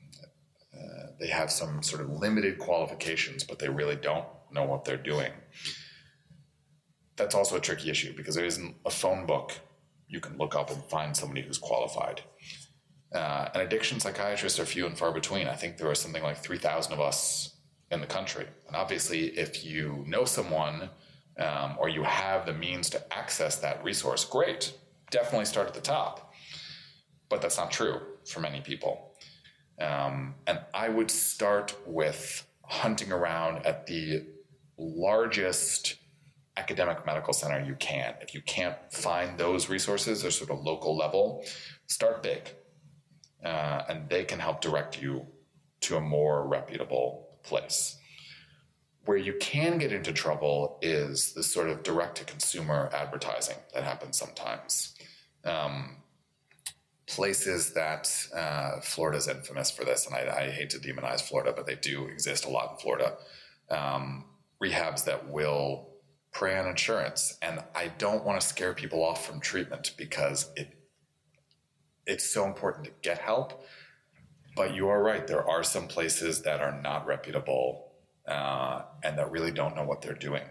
uh, 0.75 1.09
they 1.21 1.29
have 1.29 1.51
some 1.51 1.83
sort 1.83 2.03
of 2.03 2.11
limited 2.11 2.59
qualifications, 2.59 3.45
but 3.45 3.59
they 3.59 3.69
really 3.69 3.97
don't 3.97 4.27
know 4.53 4.65
what 4.65 4.85
they're 4.85 4.97
doing. 4.97 5.33
That's 7.17 7.35
also 7.35 7.57
a 7.57 7.61
tricky 7.61 7.91
issue 7.91 8.17
because 8.17 8.35
there 8.35 8.45
isn't 8.45 8.77
a 8.85 8.91
phone 8.91 9.27
book 9.27 9.53
you 10.09 10.21
can 10.21 10.39
look 10.39 10.55
up 10.55 10.71
and 10.71 10.83
find 10.85 11.17
somebody 11.17 11.43
who's 11.43 11.59
qualified. 11.59 12.23
Uh, 13.15 13.49
and 13.55 13.63
addiction 13.63 14.01
psychiatrists 14.01 14.59
are 14.59 14.67
few 14.67 14.87
and 14.87 14.99
far 14.99 15.13
between. 15.13 15.47
I 15.47 15.55
think 15.55 15.77
there 15.77 15.91
are 15.91 15.95
something 15.95 16.23
like 16.23 16.39
3,000 16.39 16.93
of 16.93 17.01
us 17.01 17.55
in 17.91 18.01
the 18.01 18.07
country. 18.07 18.47
And 18.67 18.77
obviously, 18.77 19.27
if 19.39 19.65
you 19.65 20.05
know 20.07 20.25
someone 20.25 20.91
um, 21.39 21.77
or 21.79 21.89
you 21.89 22.03
have 22.03 22.47
the 22.47 22.53
means 22.53 22.91
to 22.91 23.15
access 23.17 23.57
that 23.57 23.83
resource, 23.85 24.25
great. 24.25 24.73
Definitely 25.11 25.47
start 25.47 25.69
at 25.69 25.75
the 25.75 25.81
top. 25.81 26.33
But 27.29 27.43
that's 27.43 27.57
not 27.57 27.71
true 27.71 28.01
for 28.27 28.41
many 28.41 28.61
people. 28.61 29.13
Um, 29.81 30.35
and 30.47 30.61
I 30.75 30.89
would 30.89 31.11
start 31.11 31.75
with 31.87 32.47
hunting 32.65 33.13
around 33.13 33.65
at 33.65 33.87
the 33.87 34.25
largest 34.77 35.97
academic 36.57 37.07
medical 37.07 37.33
center 37.33 37.65
you 37.65 37.77
can. 37.77 38.15
If 38.21 38.35
you 38.35 38.41
can't 38.43 38.77
find 38.91 39.39
those 39.39 39.69
resources 39.69 40.25
or 40.25 40.31
sort 40.31 40.51
of 40.51 40.61
local 40.61 40.97
level, 40.97 41.45
start 41.87 42.23
big. 42.23 42.51
Uh, 43.45 43.83
and 43.89 44.09
they 44.09 44.25
can 44.25 44.41
help 44.41 44.61
direct 44.61 45.01
you 45.01 45.27
to 45.83 45.97
a 45.97 46.01
more 46.01 46.47
reputable 46.47 47.39
place. 47.45 47.98
Where 49.09 49.17
you 49.17 49.33
can 49.41 49.79
get 49.79 49.91
into 49.91 50.13
trouble 50.13 50.79
is 50.83 51.33
the 51.33 51.43
sort 51.43 51.71
of 51.71 51.83
direct 51.83 52.19
to 52.19 52.25
consumer 52.25 52.91
advertising 52.93 53.57
that 53.73 53.83
happens 53.83 54.19
sometimes. 54.19 54.95
Um, 55.47 56.03
places 57.07 57.73
that 57.73 58.15
uh, 58.37 58.81
Florida 58.83 59.17
is 59.17 59.27
infamous 59.27 59.71
for 59.71 59.87
this, 59.87 60.07
and 60.07 60.15
I, 60.15 60.41
I, 60.41 60.51
hate 60.51 60.69
to 60.69 60.79
demonize 60.79 61.23
Florida, 61.23 61.55
but 61.57 61.65
they 61.65 61.77
do 61.77 62.05
exist 62.05 62.45
a 62.45 62.51
lot 62.51 62.73
in 62.73 62.77
Florida. 62.81 63.15
Um, 63.71 64.27
rehabs 64.63 65.07
that 65.07 65.31
will 65.31 65.89
prey 66.31 66.59
on 66.59 66.67
insurance, 66.67 67.39
and 67.41 67.65
I 67.75 67.89
don't 67.97 68.27
want 68.27 68.39
to 68.39 68.47
scare 68.47 68.75
people 68.75 69.03
off 69.03 69.25
from 69.25 69.41
treatment 69.41 69.95
because 69.97 70.51
it 70.55 70.75
it's 72.05 72.29
so 72.29 72.45
important 72.45 72.85
to 72.85 72.93
get 73.01 73.17
help. 73.17 73.65
But 74.55 74.75
you 74.75 74.91
are 74.91 75.03
right; 75.03 75.27
there 75.27 75.49
are 75.49 75.65
some 75.65 75.89
places 75.89 76.43
that 76.43 76.61
are 76.61 76.79
not 76.83 77.07
reputable 77.07 77.88
uh, 78.29 78.83
and 79.03 79.19
that 79.19 79.31
really 79.31 79.51
don't 79.51 79.75
know 79.75 79.85
what 79.85 80.03
they're 80.03 80.15
doing. 80.15 80.43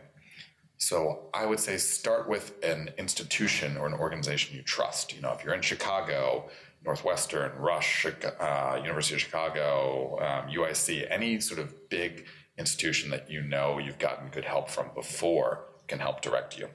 So 0.77 1.29
I 1.33 1.45
would 1.45 1.59
say 1.59 1.77
start 1.77 2.29
with 2.29 2.63
an 2.63 2.91
institution 2.97 3.77
or 3.77 3.87
an 3.87 3.93
organization 3.93 4.55
you 4.55 4.61
trust. 4.61 5.15
You 5.15 5.21
know, 5.21 5.31
if 5.31 5.43
you're 5.43 5.55
in 5.55 5.61
Chicago, 5.61 6.49
Northwestern, 6.85 7.57
Rush, 7.57 8.05
uh, 8.05 8.79
University 8.81 9.15
of 9.15 9.21
Chicago, 9.21 10.19
um, 10.19 10.49
UIC, 10.49 11.07
any 11.09 11.39
sort 11.39 11.59
of 11.59 11.89
big 11.89 12.27
institution 12.57 13.09
that 13.11 13.29
you 13.29 13.41
know 13.41 13.79
you've 13.79 13.99
gotten 13.99 14.29
good 14.29 14.45
help 14.45 14.69
from 14.69 14.89
before 14.93 15.65
can 15.87 15.99
help 15.99 16.21
direct 16.21 16.57
you. 16.57 16.67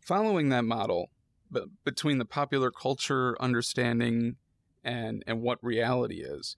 Following 0.00 0.48
that 0.50 0.64
model, 0.64 1.10
but 1.50 1.64
between 1.84 2.18
the 2.18 2.24
popular 2.24 2.70
culture 2.70 3.36
understanding 3.40 4.36
and 4.84 5.22
and 5.26 5.42
what 5.42 5.58
reality 5.62 6.22
is, 6.22 6.56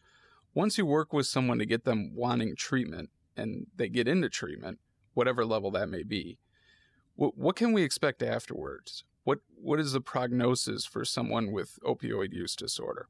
once 0.54 0.78
you 0.78 0.86
work 0.86 1.12
with 1.12 1.26
someone 1.26 1.58
to 1.58 1.66
get 1.66 1.84
them 1.84 2.12
wanting 2.14 2.54
treatment 2.56 3.10
and 3.36 3.66
they 3.76 3.88
get 3.88 4.08
into 4.08 4.28
treatment, 4.28 4.78
whatever 5.14 5.44
level 5.44 5.70
that 5.72 5.88
may 5.88 6.02
be, 6.02 6.38
what, 7.16 7.36
what 7.36 7.56
can 7.56 7.72
we 7.72 7.82
expect 7.82 8.22
afterwards? 8.22 9.04
What 9.24 9.40
what 9.56 9.80
is 9.80 9.92
the 9.92 10.00
prognosis 10.00 10.84
for 10.84 11.04
someone 11.04 11.50
with 11.50 11.78
opioid 11.82 12.32
use 12.32 12.54
disorder? 12.54 13.08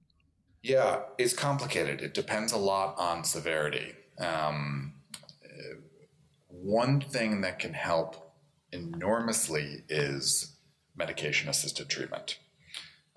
Yeah, 0.63 1.01
it's 1.19 1.35
complicated. 1.35 2.01
It 2.01 2.15
depends 2.15 2.53
a 2.53 2.57
lot 2.57 2.95
on 2.99 3.25
severity. 3.25 3.93
Um, 4.19 4.95
one 6.49 7.01
thing 7.01 7.43
that 7.43 7.59
can 7.59 7.75
help 7.75 8.33
enormously 8.73 9.83
is 9.89 10.57
medication 10.97 11.49
assisted 11.49 11.89
treatment. 11.89 12.39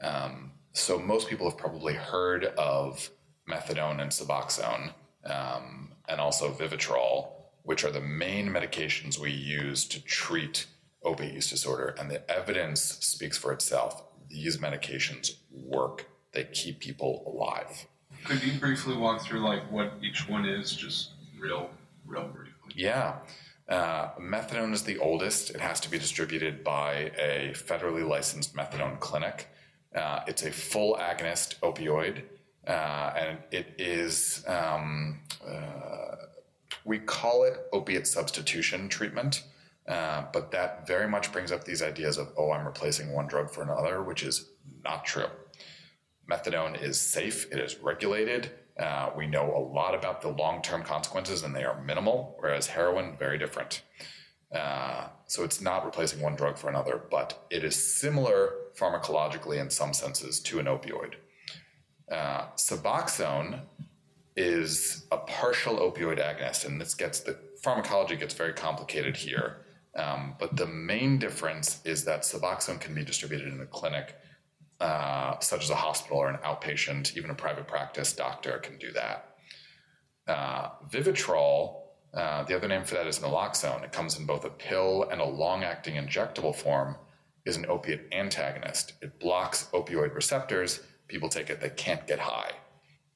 Um, 0.02 0.52
so, 0.74 1.00
most 1.00 1.30
people 1.30 1.50
have 1.50 1.58
probably 1.58 1.93
heard 1.93 2.46
of 2.46 3.10
methadone 3.50 4.02
and 4.02 4.12
Suboxone, 4.12 4.91
um, 5.27 5.91
and 6.07 6.19
also 6.19 6.51
Vivitrol, 6.51 7.31
which 7.63 7.83
are 7.83 7.91
the 7.91 8.01
main 8.01 8.47
medications 8.49 9.19
we 9.19 9.31
use 9.31 9.85
to 9.85 10.01
treat 10.03 10.67
opiate 11.03 11.33
use 11.33 11.49
disorder. 11.49 11.95
And 11.99 12.09
the 12.09 12.29
evidence 12.29 12.81
speaks 12.81 13.37
for 13.37 13.51
itself. 13.51 14.03
These 14.29 14.57
medications 14.57 15.37
work, 15.51 16.07
they 16.33 16.45
keep 16.45 16.79
people 16.79 17.23
alive. 17.27 17.87
Could 18.23 18.43
you 18.43 18.59
briefly 18.59 18.95
walk 18.95 19.21
through 19.21 19.39
like 19.39 19.71
what 19.71 19.93
each 20.01 20.27
one 20.27 20.45
is, 20.45 20.73
just 20.73 21.11
real, 21.39 21.69
real 22.05 22.27
briefly? 22.27 22.73
Yeah. 22.75 23.19
Uh, 23.69 24.09
methadone 24.19 24.73
is 24.73 24.83
the 24.83 24.97
oldest. 24.97 25.49
It 25.49 25.59
has 25.59 25.79
to 25.81 25.91
be 25.91 25.99
distributed 25.99 26.63
by 26.63 27.11
a 27.17 27.53
federally 27.53 28.07
licensed 28.07 28.55
methadone 28.55 28.99
clinic. 28.99 29.47
Uh, 29.95 30.21
it's 30.27 30.43
a 30.43 30.51
full 30.51 30.95
agonist 30.95 31.59
opioid, 31.59 32.23
uh, 32.67 33.13
and 33.17 33.38
it 33.51 33.75
is, 33.77 34.43
um, 34.47 35.21
uh, 35.47 36.15
we 36.86 36.99
call 36.99 37.43
it 37.43 37.53
opiate 37.73 38.08
substitution 38.08 38.89
treatment, 38.89 39.43
uh, 39.88 40.25
but 40.34 40.51
that 40.51 40.86
very 40.86 41.08
much 41.08 41.32
brings 41.32 41.51
up 41.51 41.63
these 41.63 41.82
ideas 41.82 42.17
of, 42.17 42.32
oh, 42.38 42.51
I'm 42.51 42.65
replacing 42.65 43.13
one 43.13 43.27
drug 43.27 43.49
for 43.49 43.63
another, 43.63 44.03
which 44.03 44.23
is 44.23 44.49
not 44.84 45.06
true. 45.06 45.27
Methadone 46.30 46.82
is 46.82 46.99
safe, 46.99 47.51
it 47.51 47.60
is 47.60 47.77
regulated, 47.80 48.51
uh, 48.80 49.10
we 49.15 49.25
know 49.25 49.56
a 49.56 49.63
lot 49.73 49.95
about 49.95 50.21
the 50.21 50.30
long 50.30 50.62
term 50.62 50.84
consequences 50.84 51.43
and 51.43 51.56
they 51.56 51.63
are 51.63 51.82
minimal, 51.82 52.36
whereas 52.39 52.67
heroin, 52.67 53.15
very 53.17 53.38
different. 53.38 53.82
Uh, 54.53 55.08
so 55.25 55.43
it's 55.43 55.60
not 55.60 55.84
replacing 55.84 56.21
one 56.21 56.36
drug 56.36 56.58
for 56.58 56.69
another, 56.69 57.01
but 57.10 57.45
it 57.49 57.63
is 57.63 57.75
similar 57.75 58.53
pharmacologically 58.77 59.60
in 59.60 59.69
some 59.69 59.93
senses 59.93 60.39
to 60.39 60.60
an 60.60 60.67
opioid. 60.67 61.15
Uh, 62.12 62.48
Suboxone 62.56 63.62
is 64.36 65.06
a 65.12 65.17
partial 65.17 65.78
opioid 65.78 66.20
agonist, 66.20 66.65
and 66.65 66.80
this 66.80 66.93
gets 66.93 67.22
the 67.22 67.38
pharmacology 67.62 68.15
gets 68.15 68.34
very 68.34 68.54
complicated 68.54 69.17
here. 69.17 69.58
Um, 69.96 70.36
but 70.39 70.56
the 70.56 70.67
main 70.67 71.17
difference 71.17 71.82
is 71.84 72.06
that 72.06 72.22
Suboxone 72.22 72.80
can 72.80 72.93
be 72.93 73.04
distributed 73.04 73.48
in 73.48 73.58
the 73.58 73.65
clinic 73.65 74.15
uh, 74.80 75.39
such 75.39 75.63
as 75.63 75.70
a 75.70 75.76
hospital 75.76 76.17
or 76.17 76.30
an 76.30 76.38
outpatient, 76.46 77.17
even 77.17 77.32
a 77.32 77.36
private 77.36 77.67
practice 77.67 78.13
doctor 78.13 78.60
can 78.60 78.78
do 78.78 78.91
that. 78.91 79.38
Uh, 80.28 80.70
Vivitrol, 80.89 81.82
uh, 82.13 82.43
the 82.43 82.56
other 82.56 82.67
name 82.67 82.84
for 82.84 82.96
that 82.96 83.08
is 83.08 83.20
naloxone. 83.20 83.84
It 83.84 83.91
comes 83.91 84.20
in 84.20 84.26
both 84.26 84.46
a 84.46 84.50
pill 84.50 85.08
and 85.12 85.20
a 85.20 85.26
long 85.26 85.63
acting 85.63 85.96
injectable 85.96 86.56
form, 86.56 86.96
is 87.46 87.58
an 87.58 87.65
opiate 87.67 88.08
antagonist. 88.12 88.93
It 89.02 89.20
blocks 89.20 89.67
opioid 89.74 90.13
receptors. 90.13 90.82
People 91.08 91.30
take 91.30 91.50
it, 91.50 91.62
they 91.62 91.70
can't 91.70 92.06
get 92.08 92.20
high. 92.20 92.52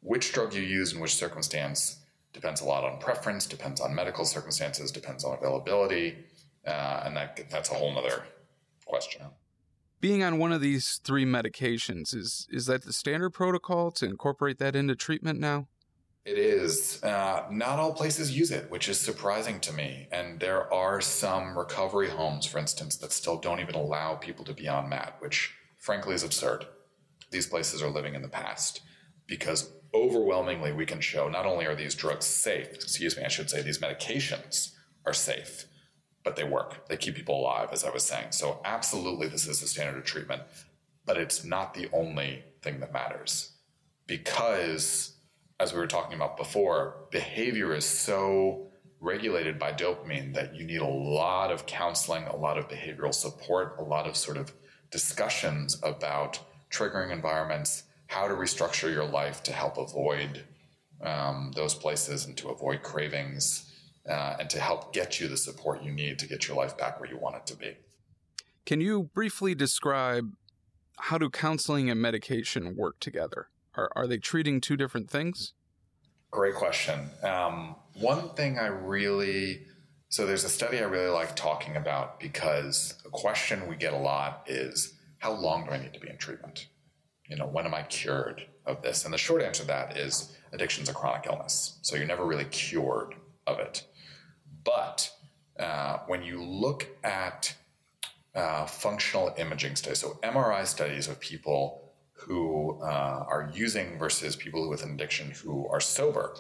Which 0.02 0.34
drug 0.34 0.54
you 0.54 0.62
use 0.62 0.94
in 0.94 1.00
which 1.00 1.16
circumstance 1.16 2.00
depends 2.34 2.62
a 2.62 2.66
lot 2.66 2.84
on 2.84 3.00
preference, 3.00 3.46
depends 3.46 3.82
on 3.82 3.94
medical 3.94 4.26
circumstances, 4.26 4.92
depends 4.92 5.24
on 5.24 5.38
availability, 5.38 6.18
uh, 6.66 7.04
and 7.06 7.16
that, 7.16 7.50
that's 7.50 7.70
a 7.70 7.74
whole 7.74 7.96
other 7.98 8.24
question. 8.86 9.22
Being 10.00 10.24
on 10.24 10.40
one 10.40 10.52
of 10.52 10.62
these 10.62 11.00
three 11.04 11.26
medications 11.26 12.16
is 12.16 12.48
is 12.50 12.66
that 12.66 12.84
the 12.84 12.92
standard 12.94 13.30
protocol 13.32 13.92
to 13.92 14.06
incorporate 14.06 14.58
that 14.58 14.76
into 14.76 14.96
treatment 14.96 15.40
now? 15.40 15.68
It 16.26 16.40
is. 16.40 17.04
Uh, 17.04 17.46
not 17.52 17.80
all 17.80 17.94
places 17.94 18.36
use 18.36 18.50
it 18.52 18.70
which 18.72 18.90
is 18.90 19.00
surprising 19.00 19.60
to 19.60 19.74
me. 19.74 20.08
And 20.12 20.40
there 20.40 20.72
are 20.74 21.02
some 21.02 21.56
recovery 21.56 22.10
homes 22.10 22.48
for 22.48 22.58
instance 22.58 22.96
that 22.98 23.12
still 23.12 23.38
don't 23.38 23.60
even 23.60 23.76
allow 23.76 24.16
people 24.16 24.44
to 24.46 24.54
be 24.54 24.68
on 24.68 24.90
MAT 24.90 25.18
which 25.20 25.54
frankly 25.78 26.16
is 26.16 26.24
absurd 26.24 26.66
these 27.32 27.48
places 27.48 27.82
are 27.82 27.90
living 27.90 28.16
in 28.16 28.22
the 28.22 28.28
past 28.28 28.82
because 29.28 29.72
overwhelmingly 29.94 30.72
we 30.72 30.86
can 30.86 31.02
show 31.02 31.28
not 31.28 31.46
only 31.46 31.66
are 31.66 31.76
these 31.76 31.96
drugs 31.96 32.26
safe 32.26 32.74
excuse 32.74 33.18
me 33.18 33.24
i 33.24 33.28
should 33.28 33.50
say 33.50 33.62
these 33.62 33.80
medications 33.80 34.72
are 35.06 35.14
safe 35.14 35.66
but 36.24 36.36
they 36.36 36.44
work. 36.44 36.88
They 36.88 36.98
keep 36.98 37.16
people 37.16 37.40
alive, 37.40 37.70
as 37.72 37.84
I 37.84 37.90
was 37.90 38.04
saying. 38.04 38.32
So, 38.32 38.62
absolutely, 38.64 39.28
this 39.28 39.48
is 39.48 39.60
the 39.60 39.68
standard 39.68 39.98
of 39.98 40.06
treatment, 40.06 40.44
but 41.06 41.18
it's 41.18 41.44
not 41.44 41.74
the 41.74 41.90
only 41.94 42.44
thing 42.62 42.80
that 42.80 42.94
matters. 42.94 43.54
Because, 44.08 45.16
as 45.60 45.74
we 45.74 45.80
were 45.80 45.88
talking 45.88 46.16
about 46.16 46.38
before, 46.38 47.08
behavior 47.12 47.74
is 47.74 47.86
so 47.86 48.68
regulated 49.00 49.58
by 49.58 49.74
dopamine 49.74 50.34
that 50.36 50.56
you 50.56 50.64
need 50.64 50.82
a 50.82 50.86
lot 50.86 51.52
of 51.52 51.66
counseling, 51.66 52.26
a 52.26 52.36
lot 52.36 52.58
of 52.58 52.68
behavioral 52.68 53.14
support, 53.14 53.76
a 53.80 53.84
lot 53.84 54.08
of 54.08 54.16
sort 54.16 54.38
of 54.38 54.54
discussions 54.92 55.80
about 55.82 56.40
triggering 56.72 57.12
environments, 57.12 57.84
how 58.08 58.28
to 58.28 58.34
restructure 58.34 58.92
your 58.92 59.06
life 59.06 59.44
to 59.44 59.54
help 59.54 59.78
avoid 59.78 60.44
um, 61.04 61.52
those 61.56 61.74
places 61.74 62.26
and 62.26 62.38
to 62.38 62.50
avoid 62.50 62.84
cravings 62.84 63.72
uh, 64.10 64.36
and 64.40 64.50
to 64.50 64.60
help 64.60 64.94
get 64.94 65.20
you 65.20 65.28
the 65.28 65.38
support 65.38 65.84
you 65.84 65.92
need 65.92 66.20
to 66.20 66.28
get 66.28 66.48
your 66.48 66.58
life 66.58 66.78
back 66.78 67.00
where 67.00 67.10
you 67.10 67.18
want 67.18 67.36
it 67.36 67.46
to 67.48 67.56
be. 67.56 67.78
Can 68.66 68.82
you 68.82 69.10
briefly 69.14 69.56
describe 69.56 70.32
how 71.00 71.18
do 71.18 71.30
counseling 71.30 71.90
and 71.90 72.02
medication 72.02 72.76
work 72.76 73.00
together? 73.00 73.48
Are, 73.76 73.90
are 73.96 74.08
they 74.08 74.18
treating 74.18 74.62
two 74.62 74.78
different 74.78 75.10
things? 75.10 75.54
Great 76.30 76.56
question. 76.56 77.10
Um, 77.24 77.76
one 77.96 78.30
thing 78.30 78.60
I 78.60 78.68
really, 78.68 79.64
so 80.10 80.26
there's 80.26 80.44
a 80.44 80.50
study 80.50 80.80
I 80.80 80.84
really 80.84 81.10
like 81.10 81.36
talking 81.36 81.76
about 81.76 82.20
because 82.20 83.02
a 83.06 83.10
question 83.10 83.68
we 83.68 83.76
get 83.76 83.94
a 83.94 83.98
lot 83.98 84.44
is 84.48 84.94
how 85.22 85.32
long 85.32 85.66
do 85.66 85.70
I 85.70 85.78
need 85.78 85.94
to 85.94 86.00
be 86.00 86.10
in 86.10 86.18
treatment? 86.18 86.68
You 87.28 87.36
know, 87.36 87.46
when 87.46 87.68
am 87.68 87.76
I 87.76 87.84
cured 87.84 88.44
of 88.66 88.82
this? 88.82 89.06
And 89.06 89.14
the 89.14 89.20
short 89.20 89.44
answer 89.44 89.62
to 89.62 89.68
that 89.68 89.96
is 89.96 90.36
addiction's 90.52 90.90
a 90.90 90.94
chronic 90.94 91.28
illness. 91.28 91.78
So 91.84 91.96
you're 91.96 92.08
never 92.08 92.26
really 92.26 92.46
cured 92.46 93.14
of 93.46 93.60
it. 93.60 93.86
But 94.64 95.12
uh, 95.60 96.00
when 96.08 96.24
you 96.24 96.44
look 96.44 96.88
at 97.04 97.56
uh, 98.34 98.66
functional 98.66 99.36
imaging 99.38 99.76
studies, 99.76 100.00
so 100.00 100.18
MRI 100.24 100.66
studies 100.66 101.08
of 101.08 101.20
people 101.20 101.94
who 102.14 102.82
uh, 102.82 103.24
are 103.28 103.52
using 103.54 104.00
versus 104.00 104.36
people 104.36 104.68
with 104.70 104.84
an 104.84 104.96
addiction 104.96 105.30
who 105.30 105.68
are 105.68 105.80
sober, 105.80 106.36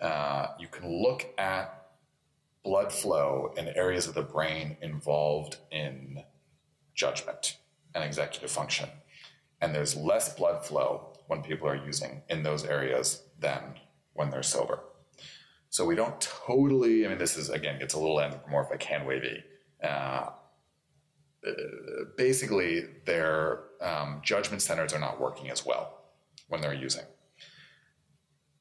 uh, 0.00 0.46
you 0.58 0.68
can 0.68 1.02
look 1.02 1.26
at 1.36 1.88
blood 2.64 2.90
flow 2.90 3.52
in 3.58 3.68
areas 3.68 4.06
of 4.06 4.14
the 4.14 4.22
brain 4.22 4.78
involved 4.80 5.58
in 5.70 6.22
judgment 6.94 7.58
and 7.94 8.04
executive 8.04 8.50
function. 8.50 8.88
And 9.60 9.74
there's 9.74 9.96
less 9.96 10.34
blood 10.34 10.64
flow 10.64 11.12
when 11.26 11.42
people 11.42 11.68
are 11.68 11.76
using 11.76 12.22
in 12.28 12.42
those 12.42 12.64
areas 12.64 13.22
than 13.38 13.74
when 14.14 14.30
they're 14.30 14.42
sober. 14.42 14.80
So 15.68 15.84
we 15.84 15.94
don't 15.94 16.20
totally, 16.20 17.06
I 17.06 17.08
mean, 17.08 17.18
this 17.18 17.36
is, 17.36 17.48
again, 17.48 17.78
gets 17.78 17.94
a 17.94 17.98
little 17.98 18.20
anthropomorphic, 18.20 18.82
hand 18.82 19.06
wavy. 19.06 19.44
Uh, 19.82 20.30
basically, 22.16 22.86
their 23.06 23.60
um, 23.80 24.20
judgment 24.22 24.62
centers 24.62 24.92
are 24.92 24.98
not 24.98 25.20
working 25.20 25.50
as 25.50 25.64
well 25.64 26.00
when 26.48 26.60
they're 26.60 26.74
using. 26.74 27.04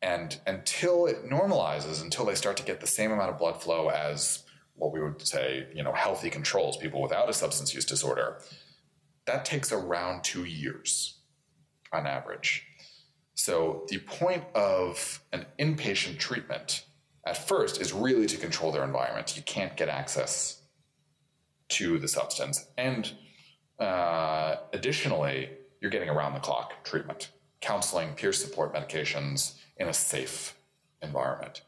And 0.02 0.40
until 0.48 1.08
it 1.08 1.26
normalizes, 1.26 2.02
until 2.02 2.26
they 2.26 2.36
start 2.36 2.56
to 2.58 2.64
get 2.64 2.80
the 2.80 2.88
same 2.88 3.12
amount 3.12 3.32
of 3.32 3.38
blood 3.38 3.62
flow 3.62 3.90
as 3.90 4.44
what 4.76 4.94
we 4.94 5.02
would 5.02 5.28
say, 5.28 5.68
you 5.74 5.84
know, 5.84 5.92
healthy 5.92 6.30
controls, 6.30 6.78
people 6.78 7.02
without 7.02 7.30
a 7.30 7.34
substance 7.34 7.74
use 7.74 7.86
disorder, 7.86 8.40
that 9.30 9.46
takes 9.46 9.72
around 9.72 10.24
two 10.24 10.44
years 10.44 11.20
on 11.94 12.08
average. 12.08 12.66
So 13.36 13.86
the 13.88 14.00
point 14.00 14.44
of 14.56 15.24
an 15.32 15.46
inpatient 15.60 16.18
treatment 16.18 16.84
at 17.26 17.38
first 17.48 17.80
is 17.80 17.94
really 17.94 18.26
to 18.26 18.38
control 18.38 18.72
their 18.72 18.84
environment. 18.84 19.38
You 19.38 19.44
can't 19.44 19.78
get 19.78 19.88
access 19.88 20.64
to 21.70 22.00
the 22.00 22.08
substance. 22.08 22.66
And 22.76 23.12
uh, 23.80 24.56
additionally, 24.74 25.50
you're 25.80 25.92
getting 25.92 26.10
around 26.10 26.34
the 26.34 26.40
clock 26.40 26.84
treatment, 26.84 27.30
counseling, 27.62 28.16
peer 28.16 28.34
support 28.34 28.74
medications 28.74 29.60
in 29.78 29.88
a 29.88 29.94
safe 29.94 30.58
environment. 31.04 31.62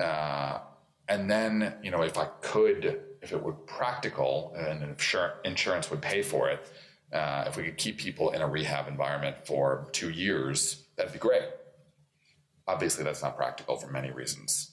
Uh, 0.00 0.60
and 1.08 1.30
then, 1.30 1.74
you 1.82 1.90
know, 1.90 2.02
if 2.02 2.18
I 2.18 2.26
could, 2.40 3.00
if 3.22 3.32
it 3.32 3.42
were 3.42 3.52
practical 3.52 4.54
and 4.56 4.82
insurance 5.44 5.90
would 5.90 6.02
pay 6.02 6.22
for 6.22 6.48
it, 6.48 6.66
uh, 7.12 7.44
if 7.46 7.56
we 7.56 7.62
could 7.64 7.76
keep 7.76 7.98
people 7.98 8.30
in 8.30 8.42
a 8.42 8.48
rehab 8.48 8.88
environment 8.88 9.36
for 9.46 9.88
two 9.92 10.10
years, 10.10 10.84
that'd 10.96 11.12
be 11.12 11.18
great. 11.18 11.44
Obviously, 12.66 13.04
that's 13.04 13.22
not 13.22 13.36
practical 13.36 13.76
for 13.76 13.88
many 13.88 14.10
reasons. 14.10 14.72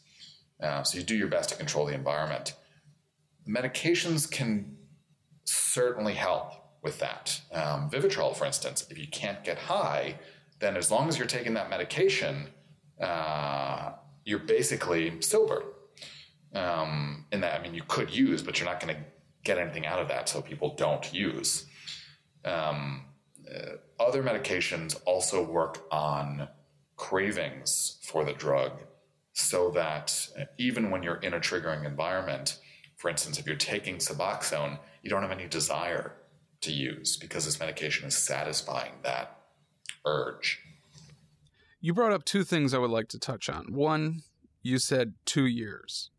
Uh, 0.61 0.81
so 0.81 0.97
you 0.97 1.03
do 1.03 1.15
your 1.15 1.27
best 1.27 1.49
to 1.49 1.55
control 1.55 1.85
the 1.85 1.93
environment. 1.93 2.55
Medications 3.47 4.29
can 4.29 4.77
certainly 5.45 6.13
help 6.13 6.53
with 6.81 6.99
that. 6.99 7.39
Um, 7.51 7.89
Vivitrol, 7.89 8.35
for 8.35 8.45
instance, 8.45 8.85
if 8.89 8.97
you 8.97 9.07
can't 9.07 9.43
get 9.43 9.57
high, 9.57 10.15
then 10.59 10.75
as 10.75 10.89
long 10.89 11.07
as 11.09 11.17
you're 11.17 11.27
taking 11.27 11.53
that 11.53 11.69
medication, 11.69 12.47
uh, 12.99 13.91
you're 14.25 14.39
basically 14.39 15.21
sober. 15.21 15.63
Um, 16.53 17.25
in 17.31 17.41
that, 17.41 17.59
I 17.59 17.63
mean, 17.63 17.73
you 17.73 17.83
could 17.87 18.15
use, 18.15 18.43
but 18.43 18.59
you're 18.59 18.69
not 18.69 18.79
going 18.79 18.95
to 18.95 19.01
get 19.43 19.57
anything 19.57 19.85
out 19.85 19.99
of 19.99 20.07
that, 20.09 20.29
so 20.29 20.41
people 20.41 20.75
don't 20.75 21.13
use. 21.13 21.65
Um, 22.45 23.05
uh, 23.49 23.77
other 23.99 24.23
medications 24.23 24.99
also 25.05 25.43
work 25.43 25.85
on 25.91 26.47
cravings 26.95 27.99
for 28.03 28.23
the 28.23 28.33
drug 28.33 28.71
so 29.33 29.71
that 29.71 30.27
even 30.57 30.91
when 30.91 31.03
you're 31.03 31.15
in 31.15 31.33
a 31.33 31.39
triggering 31.39 31.85
environment, 31.85 32.59
for 32.97 33.09
instance, 33.09 33.39
if 33.39 33.47
you're 33.47 33.55
taking 33.55 33.97
Suboxone, 33.97 34.77
you 35.01 35.09
don't 35.09 35.23
have 35.23 35.31
any 35.31 35.47
desire 35.47 36.13
to 36.61 36.71
use 36.71 37.17
because 37.17 37.45
this 37.45 37.59
medication 37.59 38.07
is 38.07 38.15
satisfying 38.15 38.93
that 39.03 39.37
urge. 40.05 40.61
You 41.81 41.93
brought 41.93 42.13
up 42.13 42.23
two 42.23 42.43
things 42.43 42.73
I 42.73 42.77
would 42.77 42.91
like 42.91 43.09
to 43.09 43.19
touch 43.19 43.49
on. 43.49 43.73
One, 43.73 44.21
you 44.61 44.77
said 44.77 45.15
two 45.25 45.45
years. 45.45 46.09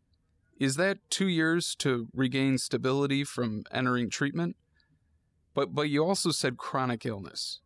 Is 0.57 0.75
that 0.75 0.99
two 1.09 1.27
years 1.27 1.75
to 1.79 2.07
regain 2.13 2.57
stability 2.57 3.23
from 3.23 3.63
entering 3.71 4.09
treatment? 4.09 4.55
But 5.53 5.73
but 5.73 5.89
you 5.89 6.03
also 6.03 6.31
said 6.31 6.57
chronic 6.57 7.05
illness. 7.05 7.59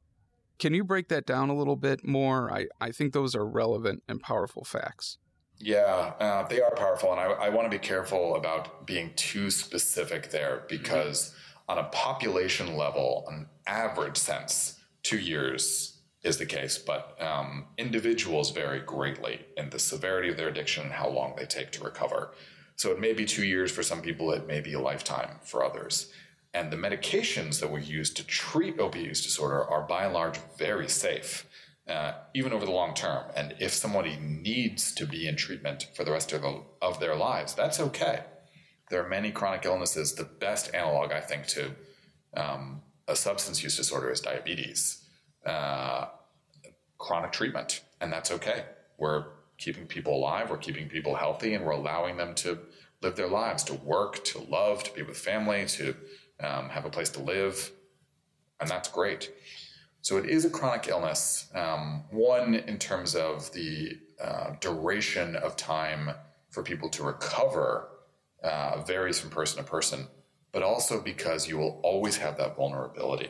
Can 0.59 0.73
you 0.73 0.83
break 0.83 1.07
that 1.07 1.25
down 1.25 1.49
a 1.49 1.55
little 1.55 1.77
bit 1.77 2.05
more? 2.05 2.51
I, 2.51 2.67
I 2.81 2.91
think 2.91 3.13
those 3.13 3.33
are 3.33 3.45
relevant 3.45 4.03
and 4.09 4.19
powerful 4.19 4.65
facts. 4.65 5.17
Yeah, 5.57 6.13
uh, 6.19 6.47
they 6.47 6.61
are 6.61 6.73
powerful. 6.75 7.11
And 7.11 7.19
I, 7.19 7.25
I 7.25 7.49
want 7.49 7.69
to 7.69 7.77
be 7.77 7.81
careful 7.81 8.35
about 8.35 8.85
being 8.85 9.11
too 9.15 9.49
specific 9.51 10.31
there 10.31 10.63
because, 10.67 11.29
mm-hmm. 11.29 11.79
on 11.79 11.85
a 11.85 11.89
population 11.89 12.75
level, 12.75 13.25
an 13.29 13.47
average 13.67 14.17
sense, 14.17 14.79
two 15.03 15.19
years 15.19 15.99
is 16.23 16.37
the 16.37 16.45
case. 16.45 16.77
But 16.77 17.21
um, 17.21 17.67
individuals 17.77 18.51
vary 18.51 18.79
greatly 18.81 19.45
in 19.57 19.69
the 19.69 19.79
severity 19.79 20.29
of 20.29 20.37
their 20.37 20.49
addiction 20.49 20.83
and 20.83 20.93
how 20.93 21.09
long 21.09 21.35
they 21.37 21.45
take 21.45 21.71
to 21.71 21.83
recover. 21.83 22.33
So 22.79 22.91
it 22.91 22.99
may 23.01 23.11
be 23.11 23.25
two 23.25 23.43
years 23.43 23.73
for 23.73 23.83
some 23.83 23.99
people, 23.99 24.31
it 24.31 24.47
may 24.47 24.61
be 24.61 24.71
a 24.71 24.79
lifetime 24.79 25.31
for 25.43 25.65
others. 25.65 26.13
And 26.53 26.71
the 26.71 26.77
medications 26.77 27.59
that 27.59 27.69
we 27.69 27.81
use 27.81 28.09
to 28.13 28.25
treat 28.25 28.77
opioid 28.77 29.07
use 29.07 29.21
disorder 29.21 29.61
are 29.61 29.81
by 29.81 30.05
and 30.05 30.13
large 30.13 30.37
very 30.57 30.87
safe, 30.87 31.45
uh, 31.89 32.13
even 32.33 32.53
over 32.53 32.65
the 32.65 32.71
long 32.71 32.93
term. 32.93 33.25
And 33.35 33.53
if 33.59 33.73
somebody 33.73 34.15
needs 34.21 34.93
to 34.93 35.05
be 35.05 35.27
in 35.27 35.35
treatment 35.35 35.87
for 35.93 36.05
the 36.05 36.13
rest 36.13 36.31
of, 36.31 36.41
the, 36.41 36.61
of 36.81 37.01
their 37.01 37.17
lives, 37.17 37.53
that's 37.53 37.81
okay. 37.81 38.21
There 38.89 39.03
are 39.03 39.09
many 39.09 39.31
chronic 39.31 39.65
illnesses. 39.65 40.15
The 40.15 40.23
best 40.23 40.73
analog, 40.73 41.11
I 41.11 41.19
think, 41.19 41.47
to 41.47 41.71
um, 42.33 42.81
a 43.09 43.15
substance 43.17 43.61
use 43.61 43.75
disorder 43.75 44.09
is 44.09 44.21
diabetes, 44.21 45.03
uh, 45.45 46.05
chronic 46.97 47.33
treatment, 47.33 47.81
and 47.99 48.09
that's 48.09 48.31
okay. 48.31 48.63
We're 48.97 49.25
keeping 49.59 49.85
people 49.85 50.15
alive, 50.15 50.49
we're 50.49 50.57
keeping 50.57 50.89
people 50.89 51.15
healthy, 51.15 51.53
and 51.53 51.63
we're 51.63 51.71
allowing 51.71 52.17
them 52.17 52.33
to 52.33 52.57
live 53.01 53.15
their 53.15 53.27
lives, 53.27 53.63
to 53.65 53.73
work, 53.75 54.23
to 54.25 54.39
love, 54.39 54.83
to 54.83 54.93
be 54.93 55.03
with 55.03 55.17
family, 55.17 55.65
to 55.67 55.95
um, 56.41 56.69
have 56.69 56.85
a 56.85 56.89
place 56.89 57.09
to 57.09 57.21
live, 57.21 57.71
and 58.59 58.69
that's 58.69 58.89
great. 58.89 59.31
So 60.01 60.17
it 60.17 60.25
is 60.25 60.45
a 60.45 60.49
chronic 60.49 60.87
illness. 60.87 61.49
Um, 61.53 62.05
one 62.09 62.55
in 62.55 62.77
terms 62.79 63.15
of 63.15 63.51
the 63.53 63.97
uh, 64.23 64.51
duration 64.59 65.35
of 65.35 65.55
time 65.55 66.11
for 66.49 66.63
people 66.63 66.89
to 66.89 67.03
recover 67.03 67.89
uh, 68.43 68.81
varies 68.83 69.19
from 69.19 69.29
person 69.29 69.63
to 69.63 69.69
person, 69.69 70.07
but 70.51 70.63
also 70.63 71.01
because 71.01 71.47
you 71.47 71.57
will 71.57 71.79
always 71.83 72.17
have 72.17 72.37
that 72.37 72.55
vulnerability. 72.55 73.29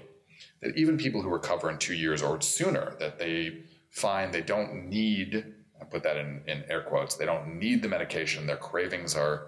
That 0.62 0.78
even 0.78 0.98
people 0.98 1.22
who 1.22 1.30
recover 1.30 1.70
in 1.70 1.80
two 1.80 1.96
years 1.96 2.22
or 2.22 2.40
sooner, 2.42 2.96
that 3.00 3.18
they 3.18 3.64
find 3.90 4.32
they 4.32 4.42
don't 4.42 4.88
need, 4.88 5.54
I 5.82 5.86
put 5.86 6.04
that 6.04 6.18
in, 6.18 6.42
in 6.48 6.64
air 6.70 6.82
quotes, 6.82 7.16
they 7.16 7.26
don't 7.26 7.58
need 7.58 7.82
the 7.82 7.88
medication. 7.88 8.46
Their 8.46 8.58
cravings 8.58 9.16
are 9.16 9.48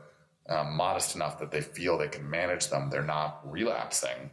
um, 0.49 0.75
modest 0.75 1.15
enough 1.15 1.39
that 1.39 1.51
they 1.51 1.61
feel 1.61 1.97
they 1.97 2.07
can 2.07 2.29
manage 2.29 2.69
them, 2.69 2.89
they're 2.89 3.03
not 3.03 3.41
relapsing. 3.49 4.31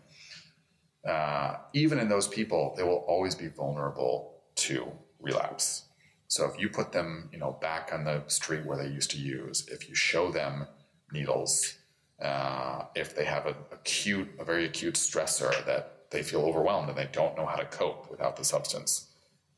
Uh, 1.09 1.57
even 1.73 1.99
in 1.99 2.09
those 2.09 2.29
people, 2.29 2.75
they 2.77 2.83
will 2.83 3.05
always 3.09 3.35
be 3.35 3.49
vulnerable 3.49 4.43
to 4.57 4.91
relapse. 5.21 5.85
So 6.27 6.45
if 6.45 6.61
you 6.61 6.69
put 6.69 6.93
them, 6.93 7.31
you 7.33 7.39
know, 7.39 7.57
back 7.61 7.91
on 7.93 8.05
the 8.05 8.23
street 8.27 8.67
where 8.67 8.77
they 8.77 8.89
used 8.89 9.11
to 9.13 9.19
use, 9.19 9.67
if 9.69 9.89
you 9.89 9.95
show 9.95 10.31
them 10.31 10.67
needles, 11.13 11.77
uh, 12.21 12.85
if 12.95 13.15
they 13.15 13.25
have 13.25 13.47
an 13.47 13.55
acute, 13.73 14.29
a 14.39 14.45
very 14.45 14.67
acute 14.67 14.95
stressor 14.95 15.65
that 15.65 16.11
they 16.11 16.23
feel 16.23 16.41
overwhelmed 16.41 16.89
and 16.89 16.99
they 16.99 17.09
don't 17.13 17.37
know 17.37 17.47
how 17.47 17.57
to 17.57 17.65
cope 17.65 18.11
without 18.11 18.37
the 18.37 18.45
substance, 18.45 19.11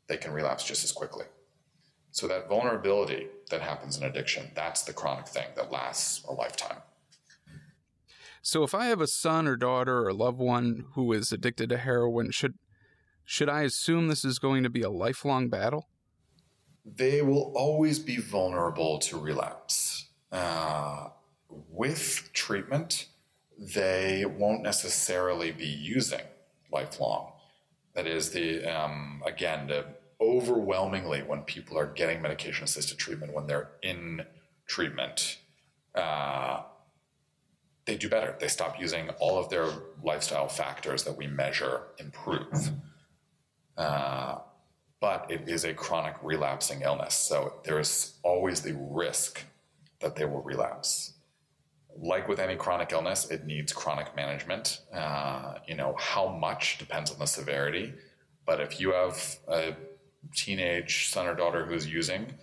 they 0.07 0.17
can 0.17 0.33
relapse 0.33 0.65
just 0.65 0.85
as 0.85 0.93
quickly. 0.93 1.25
So 2.13 2.27
that 2.29 2.49
vulnerability 2.49 3.29
that 3.51 3.63
happens 3.63 3.97
in 3.97 4.05
addiction, 4.05 4.51
that's 4.55 4.83
the 4.83 4.93
chronic 4.93 5.29
thing 5.29 5.47
that 5.57 5.71
lasts 5.71 6.25
a 6.25 6.33
lifetime. 6.33 6.79
So 8.43 8.63
if 8.63 8.75
I 8.75 8.87
have 8.87 9.01
a 9.01 9.07
son 9.07 9.47
or 9.47 9.57
daughter 9.57 10.07
or 10.07 10.13
loved 10.13 10.39
one 10.39 10.87
who 10.95 11.13
is 11.13 11.31
addicted 11.31 11.69
to 11.71 11.77
heroin, 11.77 12.31
should 12.31 12.55
should 13.25 13.49
I 13.49 13.63
assume 13.63 14.09
this 14.09 14.25
is 14.25 14.41
going 14.41 14.65
to 14.65 14.71
be 14.71 14.83
a 14.83 14.91
lifelong 14.91 15.49
battle? 15.49 15.89
They 16.85 17.23
will 17.23 17.53
always 17.55 18.01
be 18.01 18.17
vulnerable 18.17 18.99
to 19.01 19.19
relapse. 19.19 20.09
Uh, 20.33 21.11
with 21.49 22.31
treatment, 22.33 23.07
they 23.57 24.25
won't 24.25 24.63
necessarily 24.63 25.53
be 25.53 25.67
using 25.67 26.23
lifelong. 26.73 27.33
That 27.95 28.07
is 28.07 28.31
the 28.31 28.65
um, 28.65 29.23
again 29.27 29.67
the 29.69 29.85
overwhelmingly 30.21 31.23
when 31.23 31.43
people 31.43 31.79
are 31.79 31.87
getting 31.87 32.21
medication 32.21 32.65
assisted 32.65 32.99
treatment, 32.99 33.35
when 33.35 33.47
they're 33.47 33.71
in 33.83 34.23
treatment, 34.67 35.39
uh, 35.95 36.63
they 37.87 37.97
do 37.97 38.09
better. 38.09 38.37
They 38.39 38.49
stop 38.49 38.79
using 38.79 39.09
all 39.19 39.39
of 39.39 39.49
their 39.49 39.67
lifestyle 40.03 40.49
factors 40.49 41.05
that 41.05 41.17
we 41.17 41.27
measure 41.27 41.83
improve. 41.99 42.71
Uh, 43.77 44.39
but 45.01 45.31
it 45.31 45.49
is 45.49 45.65
a 45.65 45.73
chronic 45.73 46.15
relapsing 46.23 46.83
illness. 46.83 47.15
So 47.15 47.55
there 47.65 47.81
is 47.81 48.19
always 48.23 48.61
the 48.61 48.75
risk 48.91 49.45
that 50.01 50.15
they 50.15 50.27
will 50.27 50.43
relapse. 50.43 51.15
Like 51.97 52.29
with 52.29 52.39
any 52.39 52.57
chronic 52.57 52.93
illness, 52.93 53.31
it 53.31 53.47
needs 53.47 53.73
chronic 53.73 54.15
management. 54.15 54.81
Uh, 54.93 55.55
you 55.67 55.75
know, 55.75 55.97
how 55.99 56.29
much 56.29 56.79
depends 56.79 57.11
on 57.11 57.19
the 57.19 57.27
severity. 57.27 57.95
But 58.47 58.61
if 58.61 58.81
you 58.81 58.93
have 58.93 59.39
a 59.49 59.75
teenage 60.35 61.09
son 61.09 61.27
or 61.27 61.35
daughter 61.35 61.67
who's 61.67 61.87
using, 61.87 62.35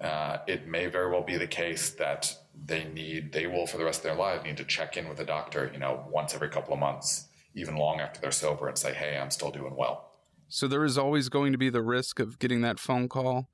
uh, 0.00 0.38
it 0.46 0.66
may 0.66 0.86
very 0.86 1.10
well 1.10 1.22
be 1.22 1.36
the 1.36 1.46
case 1.46 1.90
that 1.90 2.34
they 2.64 2.84
need, 2.84 3.32
they 3.32 3.46
will 3.46 3.66
for 3.66 3.78
the 3.78 3.84
rest 3.84 4.00
of 4.00 4.04
their 4.04 4.14
life 4.14 4.42
need 4.44 4.56
to 4.56 4.64
check 4.64 4.96
in 4.96 5.08
with 5.08 5.20
a 5.20 5.24
doctor, 5.24 5.70
you 5.72 5.78
know, 5.78 6.06
once 6.10 6.34
every 6.34 6.48
couple 6.48 6.72
of 6.72 6.80
months, 6.80 7.28
even 7.54 7.76
long 7.76 8.00
after 8.00 8.20
they're 8.20 8.30
sober 8.30 8.68
and 8.68 8.78
say, 8.78 8.92
hey, 8.92 9.18
I'm 9.18 9.30
still 9.30 9.50
doing 9.50 9.76
well. 9.76 10.12
So 10.48 10.68
there 10.68 10.84
is 10.84 10.96
always 10.96 11.28
going 11.28 11.52
to 11.52 11.58
be 11.58 11.70
the 11.70 11.82
risk 11.82 12.20
of 12.20 12.38
getting 12.38 12.60
that 12.62 12.78
phone 12.78 13.08
call 13.08 13.48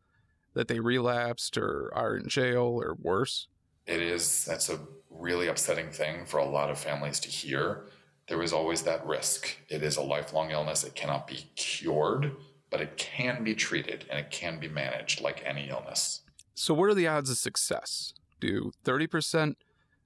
that 0.55 0.69
they 0.69 0.81
relapsed 0.81 1.57
or 1.57 1.91
are 1.95 2.17
in 2.17 2.29
jail 2.29 2.79
or 2.81 2.97
worse. 3.01 3.49
It 3.87 4.03
is, 4.03 4.45
that's 4.45 4.69
a 4.69 4.79
really 5.11 5.49
upsetting 5.49 5.91
thing 5.91 6.27
for 6.27 6.39
a 6.39 6.45
lot 6.45 6.71
of 6.71 6.79
families 6.79 7.19
to 7.21 7.29
hear. 7.29 7.87
There 8.29 8.43
is 8.43 8.53
always 8.53 8.83
that 8.83 9.05
risk. 9.07 9.57
It 9.69 9.83
is 9.83 9.97
a 9.97 10.03
lifelong 10.03 10.51
illness, 10.51 10.85
it 10.85 10.95
cannot 10.95 11.27
be 11.27 11.49
cured 11.57 12.33
but 12.73 12.81
it 12.81 12.97
can 12.97 13.45
be 13.45 13.55
treated 13.55 14.07
and 14.11 14.19
it 14.19 14.31
can 14.31 14.59
be 14.59 14.67
managed 14.67 15.21
like 15.21 15.43
any 15.45 15.69
illness. 15.69 16.23
So, 16.55 16.75
what 16.75 16.89
are 16.89 16.95
the 16.95 17.07
odds 17.07 17.31
of 17.31 17.37
success? 17.37 18.15
Do 18.41 18.73
30% 18.85 19.55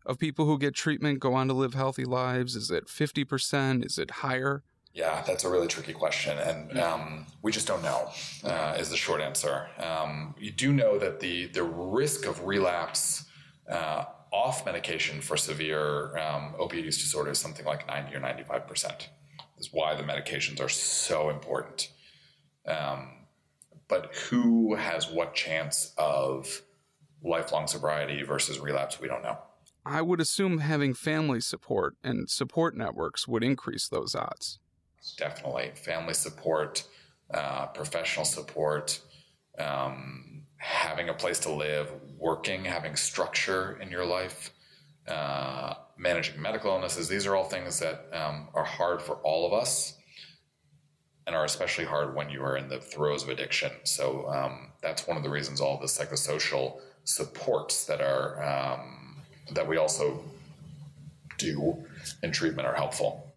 of 0.04 0.18
people 0.18 0.44
who 0.44 0.58
get 0.58 0.74
treatment 0.74 1.20
go 1.20 1.32
on 1.32 1.48
to 1.48 1.54
live 1.54 1.74
healthy 1.74 2.04
lives? 2.04 2.56
Is 2.56 2.70
it 2.70 2.88
50%? 2.88 3.86
Is 3.86 3.98
it 3.98 4.10
higher? 4.10 4.62
Yeah, 4.92 5.22
that's 5.26 5.44
a 5.44 5.50
really 5.50 5.66
tricky 5.66 5.92
question, 5.92 6.38
and 6.38 6.78
um, 6.78 7.26
we 7.42 7.52
just 7.52 7.66
don't 7.66 7.82
know. 7.82 8.10
Uh, 8.42 8.76
is 8.78 8.88
the 8.88 8.96
short 8.96 9.20
answer. 9.20 9.68
Um, 9.78 10.34
you 10.38 10.50
do 10.50 10.72
know 10.72 10.98
that 10.98 11.20
the 11.20 11.46
the 11.48 11.62
risk 11.62 12.24
of 12.24 12.46
relapse 12.46 13.26
uh, 13.70 14.06
off 14.32 14.64
medication 14.64 15.20
for 15.20 15.36
severe 15.36 16.16
um, 16.16 16.54
opioid 16.58 16.84
use 16.84 16.96
disorder 16.96 17.32
is 17.32 17.38
something 17.38 17.66
like 17.66 17.86
90 17.86 18.16
or 18.16 18.20
95 18.20 18.66
percent. 18.66 19.10
Is 19.58 19.68
why 19.70 19.94
the 19.94 20.02
medications 20.02 20.62
are 20.62 20.68
so 20.70 21.28
important. 21.28 21.90
Um, 22.66 23.12
but 23.88 24.14
who 24.14 24.74
has 24.74 25.08
what 25.08 25.34
chance 25.34 25.92
of 25.96 26.62
lifelong 27.22 27.66
sobriety 27.66 28.22
versus 28.22 28.58
relapse? 28.58 29.00
We 29.00 29.08
don't 29.08 29.22
know. 29.22 29.38
I 29.84 30.02
would 30.02 30.20
assume 30.20 30.58
having 30.58 30.94
family 30.94 31.40
support 31.40 31.94
and 32.02 32.28
support 32.28 32.76
networks 32.76 33.28
would 33.28 33.44
increase 33.44 33.88
those 33.88 34.16
odds. 34.16 34.58
Definitely. 35.16 35.70
Family 35.76 36.14
support, 36.14 36.82
uh, 37.32 37.66
professional 37.66 38.24
support, 38.24 39.00
um, 39.58 40.42
having 40.56 41.08
a 41.08 41.14
place 41.14 41.38
to 41.40 41.52
live, 41.52 41.88
working, 42.18 42.64
having 42.64 42.96
structure 42.96 43.78
in 43.80 43.90
your 43.90 44.04
life, 44.04 44.50
uh, 45.06 45.74
managing 45.96 46.42
medical 46.42 46.72
illnesses. 46.72 47.06
These 47.06 47.24
are 47.26 47.36
all 47.36 47.44
things 47.44 47.78
that 47.78 48.08
um, 48.12 48.48
are 48.54 48.64
hard 48.64 49.00
for 49.00 49.16
all 49.22 49.46
of 49.46 49.52
us 49.52 49.95
and 51.26 51.34
are 51.34 51.44
especially 51.44 51.84
hard 51.84 52.14
when 52.14 52.30
you 52.30 52.42
are 52.42 52.56
in 52.56 52.68
the 52.68 52.78
throes 52.78 53.22
of 53.22 53.28
addiction. 53.28 53.72
So 53.84 54.28
um, 54.28 54.72
that's 54.80 55.06
one 55.06 55.16
of 55.16 55.22
the 55.22 55.30
reasons 55.30 55.60
all 55.60 55.78
the 55.78 55.86
psychosocial 55.86 56.80
supports 57.04 57.84
that 57.86 58.00
are 58.00 58.42
um, 58.42 59.22
that 59.52 59.66
we 59.68 59.76
also 59.76 60.24
do 61.38 61.84
in 62.22 62.32
treatment 62.32 62.66
are 62.66 62.74
helpful. 62.74 63.34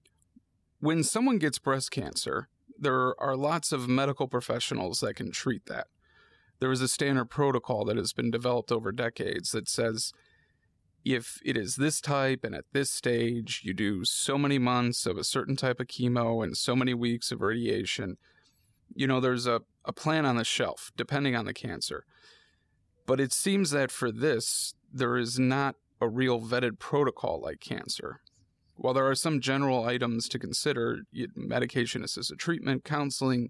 When 0.79 1.03
someone 1.03 1.39
gets 1.39 1.59
breast 1.59 1.91
cancer, 1.91 2.47
there 2.77 3.19
are 3.21 3.35
lots 3.35 3.71
of 3.71 3.89
medical 3.89 4.27
professionals 4.27 4.99
that 5.01 5.15
can 5.15 5.31
treat 5.31 5.65
that. 5.65 5.87
There 6.59 6.71
is 6.71 6.81
a 6.81 6.87
standard 6.87 7.25
protocol 7.25 7.85
that 7.85 7.97
has 7.97 8.13
been 8.13 8.31
developed 8.31 8.71
over 8.71 8.91
decades 8.91 9.51
that 9.51 9.67
says 9.67 10.13
if 11.13 11.39
it 11.43 11.57
is 11.57 11.75
this 11.75 12.01
type 12.01 12.43
and 12.43 12.53
at 12.53 12.65
this 12.73 12.89
stage, 12.89 13.61
you 13.63 13.73
do 13.73 14.03
so 14.03 14.37
many 14.37 14.57
months 14.57 15.05
of 15.05 15.17
a 15.17 15.23
certain 15.23 15.55
type 15.55 15.79
of 15.79 15.87
chemo 15.87 16.43
and 16.43 16.55
so 16.55 16.75
many 16.75 16.93
weeks 16.93 17.31
of 17.31 17.41
radiation. 17.41 18.17
You 18.93 19.07
know, 19.07 19.19
there's 19.19 19.47
a, 19.47 19.61
a 19.85 19.93
plan 19.93 20.25
on 20.25 20.35
the 20.35 20.43
shelf, 20.43 20.91
depending 20.95 21.35
on 21.35 21.45
the 21.45 21.53
cancer. 21.53 22.05
But 23.05 23.19
it 23.19 23.33
seems 23.33 23.71
that 23.71 23.91
for 23.91 24.11
this, 24.11 24.73
there 24.93 25.17
is 25.17 25.39
not 25.39 25.75
a 26.01 26.07
real 26.07 26.39
vetted 26.39 26.79
protocol 26.79 27.41
like 27.41 27.59
cancer. 27.59 28.21
While 28.75 28.93
there 28.93 29.07
are 29.07 29.15
some 29.15 29.41
general 29.41 29.85
items 29.85 30.29
to 30.29 30.39
consider, 30.39 31.01
medication 31.35 32.03
assisted 32.03 32.39
treatment, 32.39 32.85
counseling, 32.85 33.49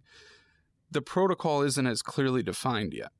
the 0.89 1.01
protocol 1.01 1.61
isn't 1.61 1.85
as 1.85 2.01
clearly 2.01 2.41
defined 2.41 2.93
yet. 2.93 3.11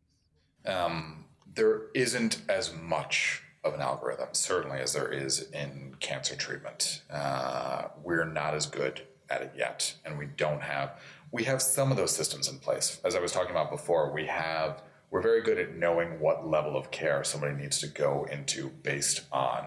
Um, 0.66 1.26
there 1.46 1.84
isn't 1.94 2.42
as 2.50 2.74
much 2.74 3.44
of 3.64 3.74
an 3.74 3.82
algorithm, 3.82 4.30
certainly 4.32 4.80
as 4.80 4.94
there 4.94 5.12
is 5.12 5.50
in 5.52 5.96
cancer 6.00 6.36
treatment. 6.36 7.02
Uh, 7.12 7.90
we're 8.04 8.26
not 8.26 8.54
as 8.54 8.66
good 8.66 9.02
at 9.30 9.42
it 9.42 9.54
yet, 9.58 9.94
and 10.06 10.18
we 10.18 10.26
don't 10.26 10.62
have. 10.62 11.00
We 11.32 11.44
have 11.44 11.62
some 11.62 11.92
of 11.92 11.98
those 11.98 12.16
systems 12.16 12.48
in 12.48 12.60
place. 12.60 13.00
As 13.04 13.16
I 13.16 13.20
was 13.20 13.32
talking 13.32 13.52
about 13.52 13.70
before, 13.70 14.12
we 14.14 14.26
have. 14.28 14.82
We're 15.12 15.22
very 15.22 15.42
good 15.42 15.58
at 15.58 15.76
knowing 15.76 16.20
what 16.20 16.48
level 16.48 16.78
of 16.78 16.92
care 16.92 17.24
somebody 17.24 17.56
needs 17.56 17.80
to 17.80 17.88
go 17.88 18.28
into 18.32 18.70
based 18.70 19.24
on 19.32 19.66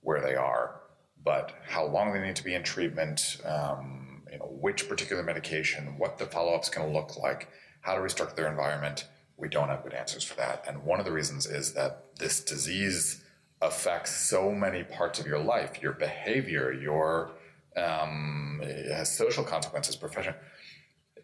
where 0.00 0.22
they 0.22 0.34
are, 0.34 0.80
but 1.22 1.52
how 1.66 1.84
long 1.84 2.12
they 2.12 2.20
need 2.20 2.36
to 2.36 2.44
be 2.44 2.54
in 2.54 2.62
treatment, 2.62 3.36
um, 3.44 4.22
you 4.32 4.38
know, 4.38 4.46
which 4.46 4.88
particular 4.88 5.22
medication, 5.22 5.98
what 5.98 6.16
the 6.16 6.24
follow 6.24 6.54
up 6.54 6.62
is 6.62 6.70
going 6.70 6.88
to 6.88 6.98
look 6.98 7.18
like, 7.18 7.48
how 7.82 7.94
to 7.94 8.00
restructure 8.00 8.34
their 8.34 8.48
environment. 8.48 9.06
We 9.36 9.48
don't 9.48 9.68
have 9.68 9.82
good 9.82 9.92
answers 9.92 10.24
for 10.24 10.36
that, 10.36 10.64
and 10.66 10.84
one 10.84 10.98
of 10.98 11.04
the 11.04 11.12
reasons 11.12 11.44
is 11.44 11.74
that 11.74 12.16
this 12.18 12.40
disease 12.42 13.22
affects 13.60 14.14
so 14.14 14.52
many 14.52 14.84
parts 14.84 15.18
of 15.18 15.26
your 15.26 15.38
life, 15.38 15.82
your 15.82 15.92
behavior, 15.92 16.72
your 16.72 17.32
um, 17.76 18.60
has 18.62 19.16
social 19.16 19.44
consequences, 19.44 19.96
profession. 19.96 20.34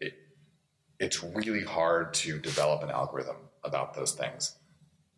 It, 0.01 0.13
it's 0.99 1.23
really 1.23 1.63
hard 1.63 2.13
to 2.15 2.39
develop 2.39 2.83
an 2.83 2.89
algorithm 2.89 3.37
about 3.63 3.93
those 3.93 4.13
things. 4.13 4.57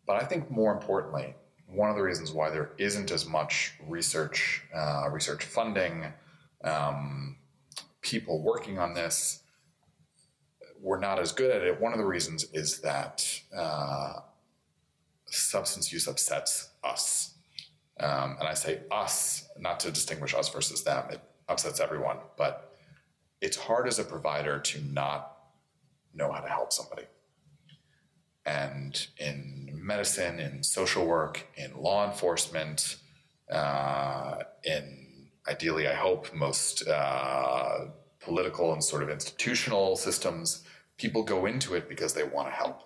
But 0.06 0.22
I 0.22 0.26
think 0.26 0.50
more 0.50 0.72
importantly, 0.72 1.34
one 1.66 1.90
of 1.90 1.96
the 1.96 2.02
reasons 2.02 2.32
why 2.32 2.50
there 2.50 2.70
isn't 2.78 3.10
as 3.10 3.26
much 3.26 3.74
research, 3.86 4.62
uh, 4.74 5.08
research 5.10 5.44
funding, 5.44 6.06
um, 6.64 7.36
people 8.00 8.42
working 8.42 8.78
on 8.78 8.94
this, 8.94 9.42
we're 10.80 10.98
not 10.98 11.18
as 11.18 11.32
good 11.32 11.54
at 11.54 11.62
it. 11.62 11.80
One 11.80 11.92
of 11.92 11.98
the 11.98 12.06
reasons 12.06 12.44
is 12.52 12.80
that 12.80 13.28
uh, 13.54 14.20
substance 15.26 15.92
use 15.92 16.06
upsets 16.06 16.67
us. 16.84 17.34
Um, 18.00 18.36
and 18.38 18.48
I 18.48 18.54
say 18.54 18.80
us, 18.90 19.48
not 19.58 19.80
to 19.80 19.90
distinguish 19.90 20.34
us 20.34 20.48
versus 20.48 20.84
them. 20.84 21.04
It 21.10 21.20
upsets 21.48 21.80
everyone, 21.80 22.18
but 22.36 22.72
it's 23.40 23.56
hard 23.56 23.88
as 23.88 23.98
a 23.98 24.04
provider 24.04 24.58
to 24.58 24.80
not 24.84 25.36
know 26.14 26.30
how 26.32 26.40
to 26.40 26.48
help 26.48 26.72
somebody. 26.72 27.04
And 28.46 29.06
in 29.18 29.70
medicine, 29.74 30.38
in 30.40 30.62
social 30.62 31.06
work, 31.06 31.46
in 31.56 31.76
law 31.76 32.08
enforcement, 32.08 32.96
uh, 33.50 34.38
in 34.64 35.08
ideally, 35.48 35.88
I 35.88 35.94
hope, 35.94 36.32
most 36.34 36.86
uh, 36.86 37.86
political 38.20 38.72
and 38.72 38.82
sort 38.82 39.02
of 39.02 39.10
institutional 39.10 39.96
systems, 39.96 40.64
people 40.98 41.22
go 41.22 41.46
into 41.46 41.74
it 41.74 41.88
because 41.88 42.14
they 42.14 42.24
want 42.24 42.48
to 42.48 42.54
help. 42.54 42.82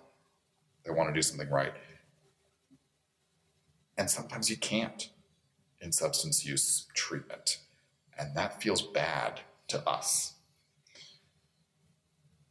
They 0.84 0.90
want 0.90 1.08
to 1.08 1.14
do 1.14 1.22
something 1.22 1.50
right. 1.50 1.72
And 4.02 4.10
sometimes 4.10 4.50
you 4.50 4.56
can't 4.56 5.10
in 5.80 5.92
substance 5.92 6.44
use 6.44 6.88
treatment. 6.92 7.58
And 8.18 8.34
that 8.34 8.60
feels 8.60 8.82
bad 8.82 9.42
to 9.68 9.78
us. 9.88 10.34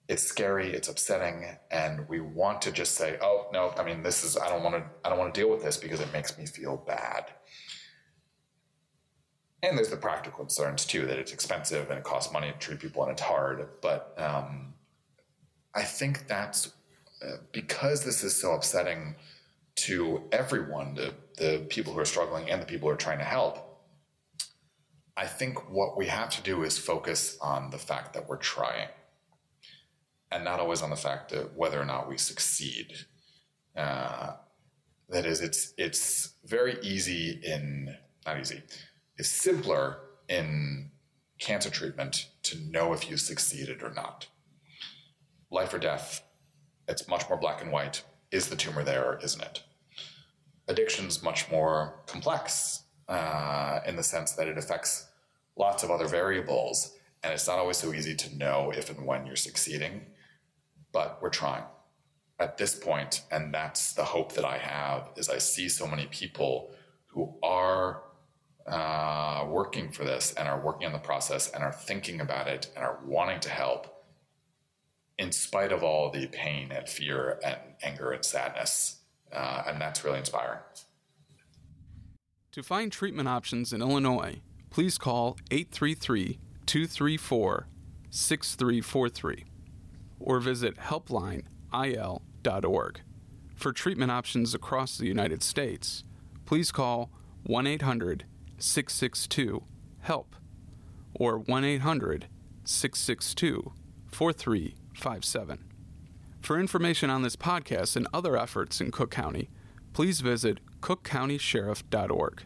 It's 0.07 0.23
scary, 0.23 0.71
it's 0.71 0.87
upsetting, 0.87 1.57
and 1.69 2.07
we 2.07 2.21
want 2.21 2.61
to 2.61 2.71
just 2.71 2.95
say, 2.95 3.17
"Oh, 3.21 3.49
no, 3.51 3.73
I 3.77 3.83
mean, 3.83 4.01
this 4.01 4.23
is 4.23 4.37
I 4.37 4.47
don't 4.47 4.63
want 4.63 4.77
to 4.77 4.83
I 5.03 5.09
don't 5.09 5.19
want 5.19 5.33
to 5.33 5.41
deal 5.41 5.49
with 5.49 5.61
this 5.61 5.75
because 5.75 5.99
it 5.99 6.13
makes 6.13 6.37
me 6.37 6.45
feel 6.45 6.77
bad." 6.77 7.25
And 9.61 9.77
there's 9.77 9.89
the 9.89 9.97
practical 9.97 10.39
concerns 10.45 10.85
too 10.85 11.05
that 11.05 11.19
it's 11.19 11.33
expensive 11.33 11.89
and 11.89 11.99
it 11.99 12.05
costs 12.05 12.31
money 12.31 12.49
to 12.53 12.57
treat 12.59 12.79
people 12.79 13.03
and 13.03 13.11
it's 13.11 13.21
hard. 13.21 13.67
But 13.81 14.13
um, 14.17 14.73
I 15.75 15.83
think 15.83 16.27
that's 16.29 16.71
uh, 17.21 17.39
because 17.51 18.05
this 18.05 18.23
is 18.23 18.39
so 18.39 18.53
upsetting 18.53 19.15
to 19.75 20.23
everyone, 20.31 20.95
the, 20.95 21.13
the 21.37 21.65
people 21.69 21.93
who 21.93 21.99
are 21.99 22.05
struggling 22.05 22.49
and 22.49 22.61
the 22.61 22.65
people 22.65 22.87
who 22.87 22.93
are 22.93 22.97
trying 22.97 23.19
to 23.19 23.23
help. 23.23 23.57
I 25.17 25.25
think 25.25 25.71
what 25.71 25.97
we 25.97 26.07
have 26.07 26.29
to 26.31 26.41
do 26.41 26.63
is 26.63 26.77
focus 26.77 27.37
on 27.41 27.69
the 27.69 27.77
fact 27.77 28.13
that 28.13 28.27
we're 28.29 28.37
trying 28.37 28.87
and 30.31 30.45
not 30.45 30.59
always 30.59 30.81
on 30.81 30.89
the 30.89 30.95
fact 30.95 31.31
that 31.31 31.55
whether 31.57 31.79
or 31.79 31.85
not 31.85 32.07
we 32.07 32.17
succeed. 32.17 32.93
Uh, 33.75 34.33
that 35.09 35.25
is, 35.25 35.41
it's, 35.41 35.73
it's 35.77 36.33
very 36.45 36.77
easy 36.81 37.41
in, 37.43 37.95
not 38.25 38.39
easy, 38.39 38.61
it's 39.17 39.29
simpler 39.29 39.97
in 40.29 40.89
cancer 41.39 41.69
treatment 41.69 42.29
to 42.43 42.57
know 42.69 42.93
if 42.93 43.09
you 43.09 43.17
succeeded 43.17 43.83
or 43.83 43.91
not. 43.93 44.27
Life 45.49 45.73
or 45.73 45.79
death, 45.79 46.23
it's 46.87 47.07
much 47.09 47.27
more 47.27 47.37
black 47.37 47.61
and 47.61 47.71
white 47.71 48.03
is 48.31 48.47
the 48.47 48.55
tumor 48.55 48.83
there 48.83 49.03
or 49.05 49.19
isn't 49.23 49.41
it? 49.41 49.63
Addiction's 50.67 51.21
much 51.21 51.49
more 51.51 51.99
complex 52.07 52.83
uh, 53.07 53.79
in 53.85 53.95
the 53.95 54.03
sense 54.03 54.33
that 54.33 54.47
it 54.47 54.57
affects 54.57 55.07
lots 55.57 55.83
of 55.83 55.91
other 55.91 56.07
variables, 56.07 56.95
and 57.23 57.33
it's 57.33 57.47
not 57.47 57.59
always 57.59 57.77
so 57.77 57.93
easy 57.93 58.15
to 58.15 58.37
know 58.37 58.71
if 58.75 58.89
and 58.89 59.05
when 59.05 59.25
you're 59.25 59.35
succeeding, 59.35 60.05
but 60.91 61.19
we're 61.21 61.29
trying 61.29 61.63
at 62.41 62.57
this 62.57 62.75
point, 62.75 63.21
and 63.31 63.53
that's 63.53 63.93
the 63.93 64.03
hope 64.03 64.33
that 64.33 64.43
I 64.43 64.57
have 64.57 65.11
is 65.15 65.29
I 65.29 65.37
see 65.37 65.69
so 65.69 65.85
many 65.85 66.07
people 66.07 66.71
who 67.05 67.35
are 67.43 68.01
uh, 68.65 69.45
working 69.47 69.91
for 69.91 70.03
this 70.03 70.33
and 70.33 70.47
are 70.47 70.59
working 70.59 70.87
on 70.87 70.93
the 70.93 70.99
process 70.99 71.51
and 71.51 71.63
are 71.63 71.71
thinking 71.71 72.19
about 72.19 72.47
it 72.47 72.71
and 72.75 72.83
are 72.83 72.99
wanting 73.05 73.39
to 73.41 73.49
help 73.49 74.00
in 75.21 75.31
spite 75.31 75.71
of 75.71 75.83
all 75.83 76.09
the 76.09 76.25
pain 76.27 76.71
and 76.71 76.89
fear 76.89 77.39
and 77.45 77.57
anger 77.83 78.11
and 78.11 78.25
sadness. 78.25 79.01
Uh, 79.31 79.61
and 79.67 79.79
that's 79.79 80.03
really 80.03 80.17
inspiring. 80.17 80.57
To 82.53 82.63
find 82.63 82.91
treatment 82.91 83.29
options 83.29 83.71
in 83.71 83.81
Illinois, 83.81 84.41
please 84.71 84.97
call 84.97 85.37
833 85.51 86.39
234 86.65 87.67
6343 88.09 89.45
or 90.19 90.39
visit 90.39 90.77
helplineil.org. 90.77 93.01
For 93.55 93.71
treatment 93.71 94.11
options 94.11 94.55
across 94.55 94.97
the 94.97 95.05
United 95.05 95.43
States, 95.43 96.03
please 96.45 96.71
call 96.71 97.11
1 97.43 97.67
800 97.67 98.25
662 98.57 99.63
HELP 100.01 100.35
or 101.13 101.37
1 101.37 101.63
800 101.63 102.27
662 102.65 103.71
4357. 105.01 105.65
For 106.41 106.59
information 106.59 107.09
on 107.09 107.23
this 107.23 107.35
podcast 107.35 107.95
and 107.95 108.07
other 108.13 108.37
efforts 108.37 108.79
in 108.79 108.91
Cook 108.91 109.11
County, 109.11 109.49
please 109.93 110.21
visit 110.21 110.59
cookcountysheriff.org. 110.79 112.43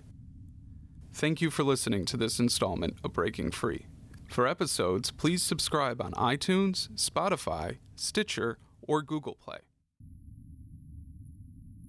Thank 1.13 1.41
you 1.41 1.49
for 1.49 1.63
listening 1.63 2.05
to 2.05 2.17
this 2.17 2.39
installment 2.39 2.97
of 3.03 3.13
Breaking 3.13 3.51
Free. 3.51 3.87
For 4.29 4.47
episodes, 4.47 5.11
please 5.11 5.43
subscribe 5.43 6.01
on 6.01 6.11
iTunes, 6.13 6.89
Spotify, 6.95 7.77
Stitcher, 7.95 8.57
or 8.81 9.01
Google 9.01 9.35
Play. 9.35 9.59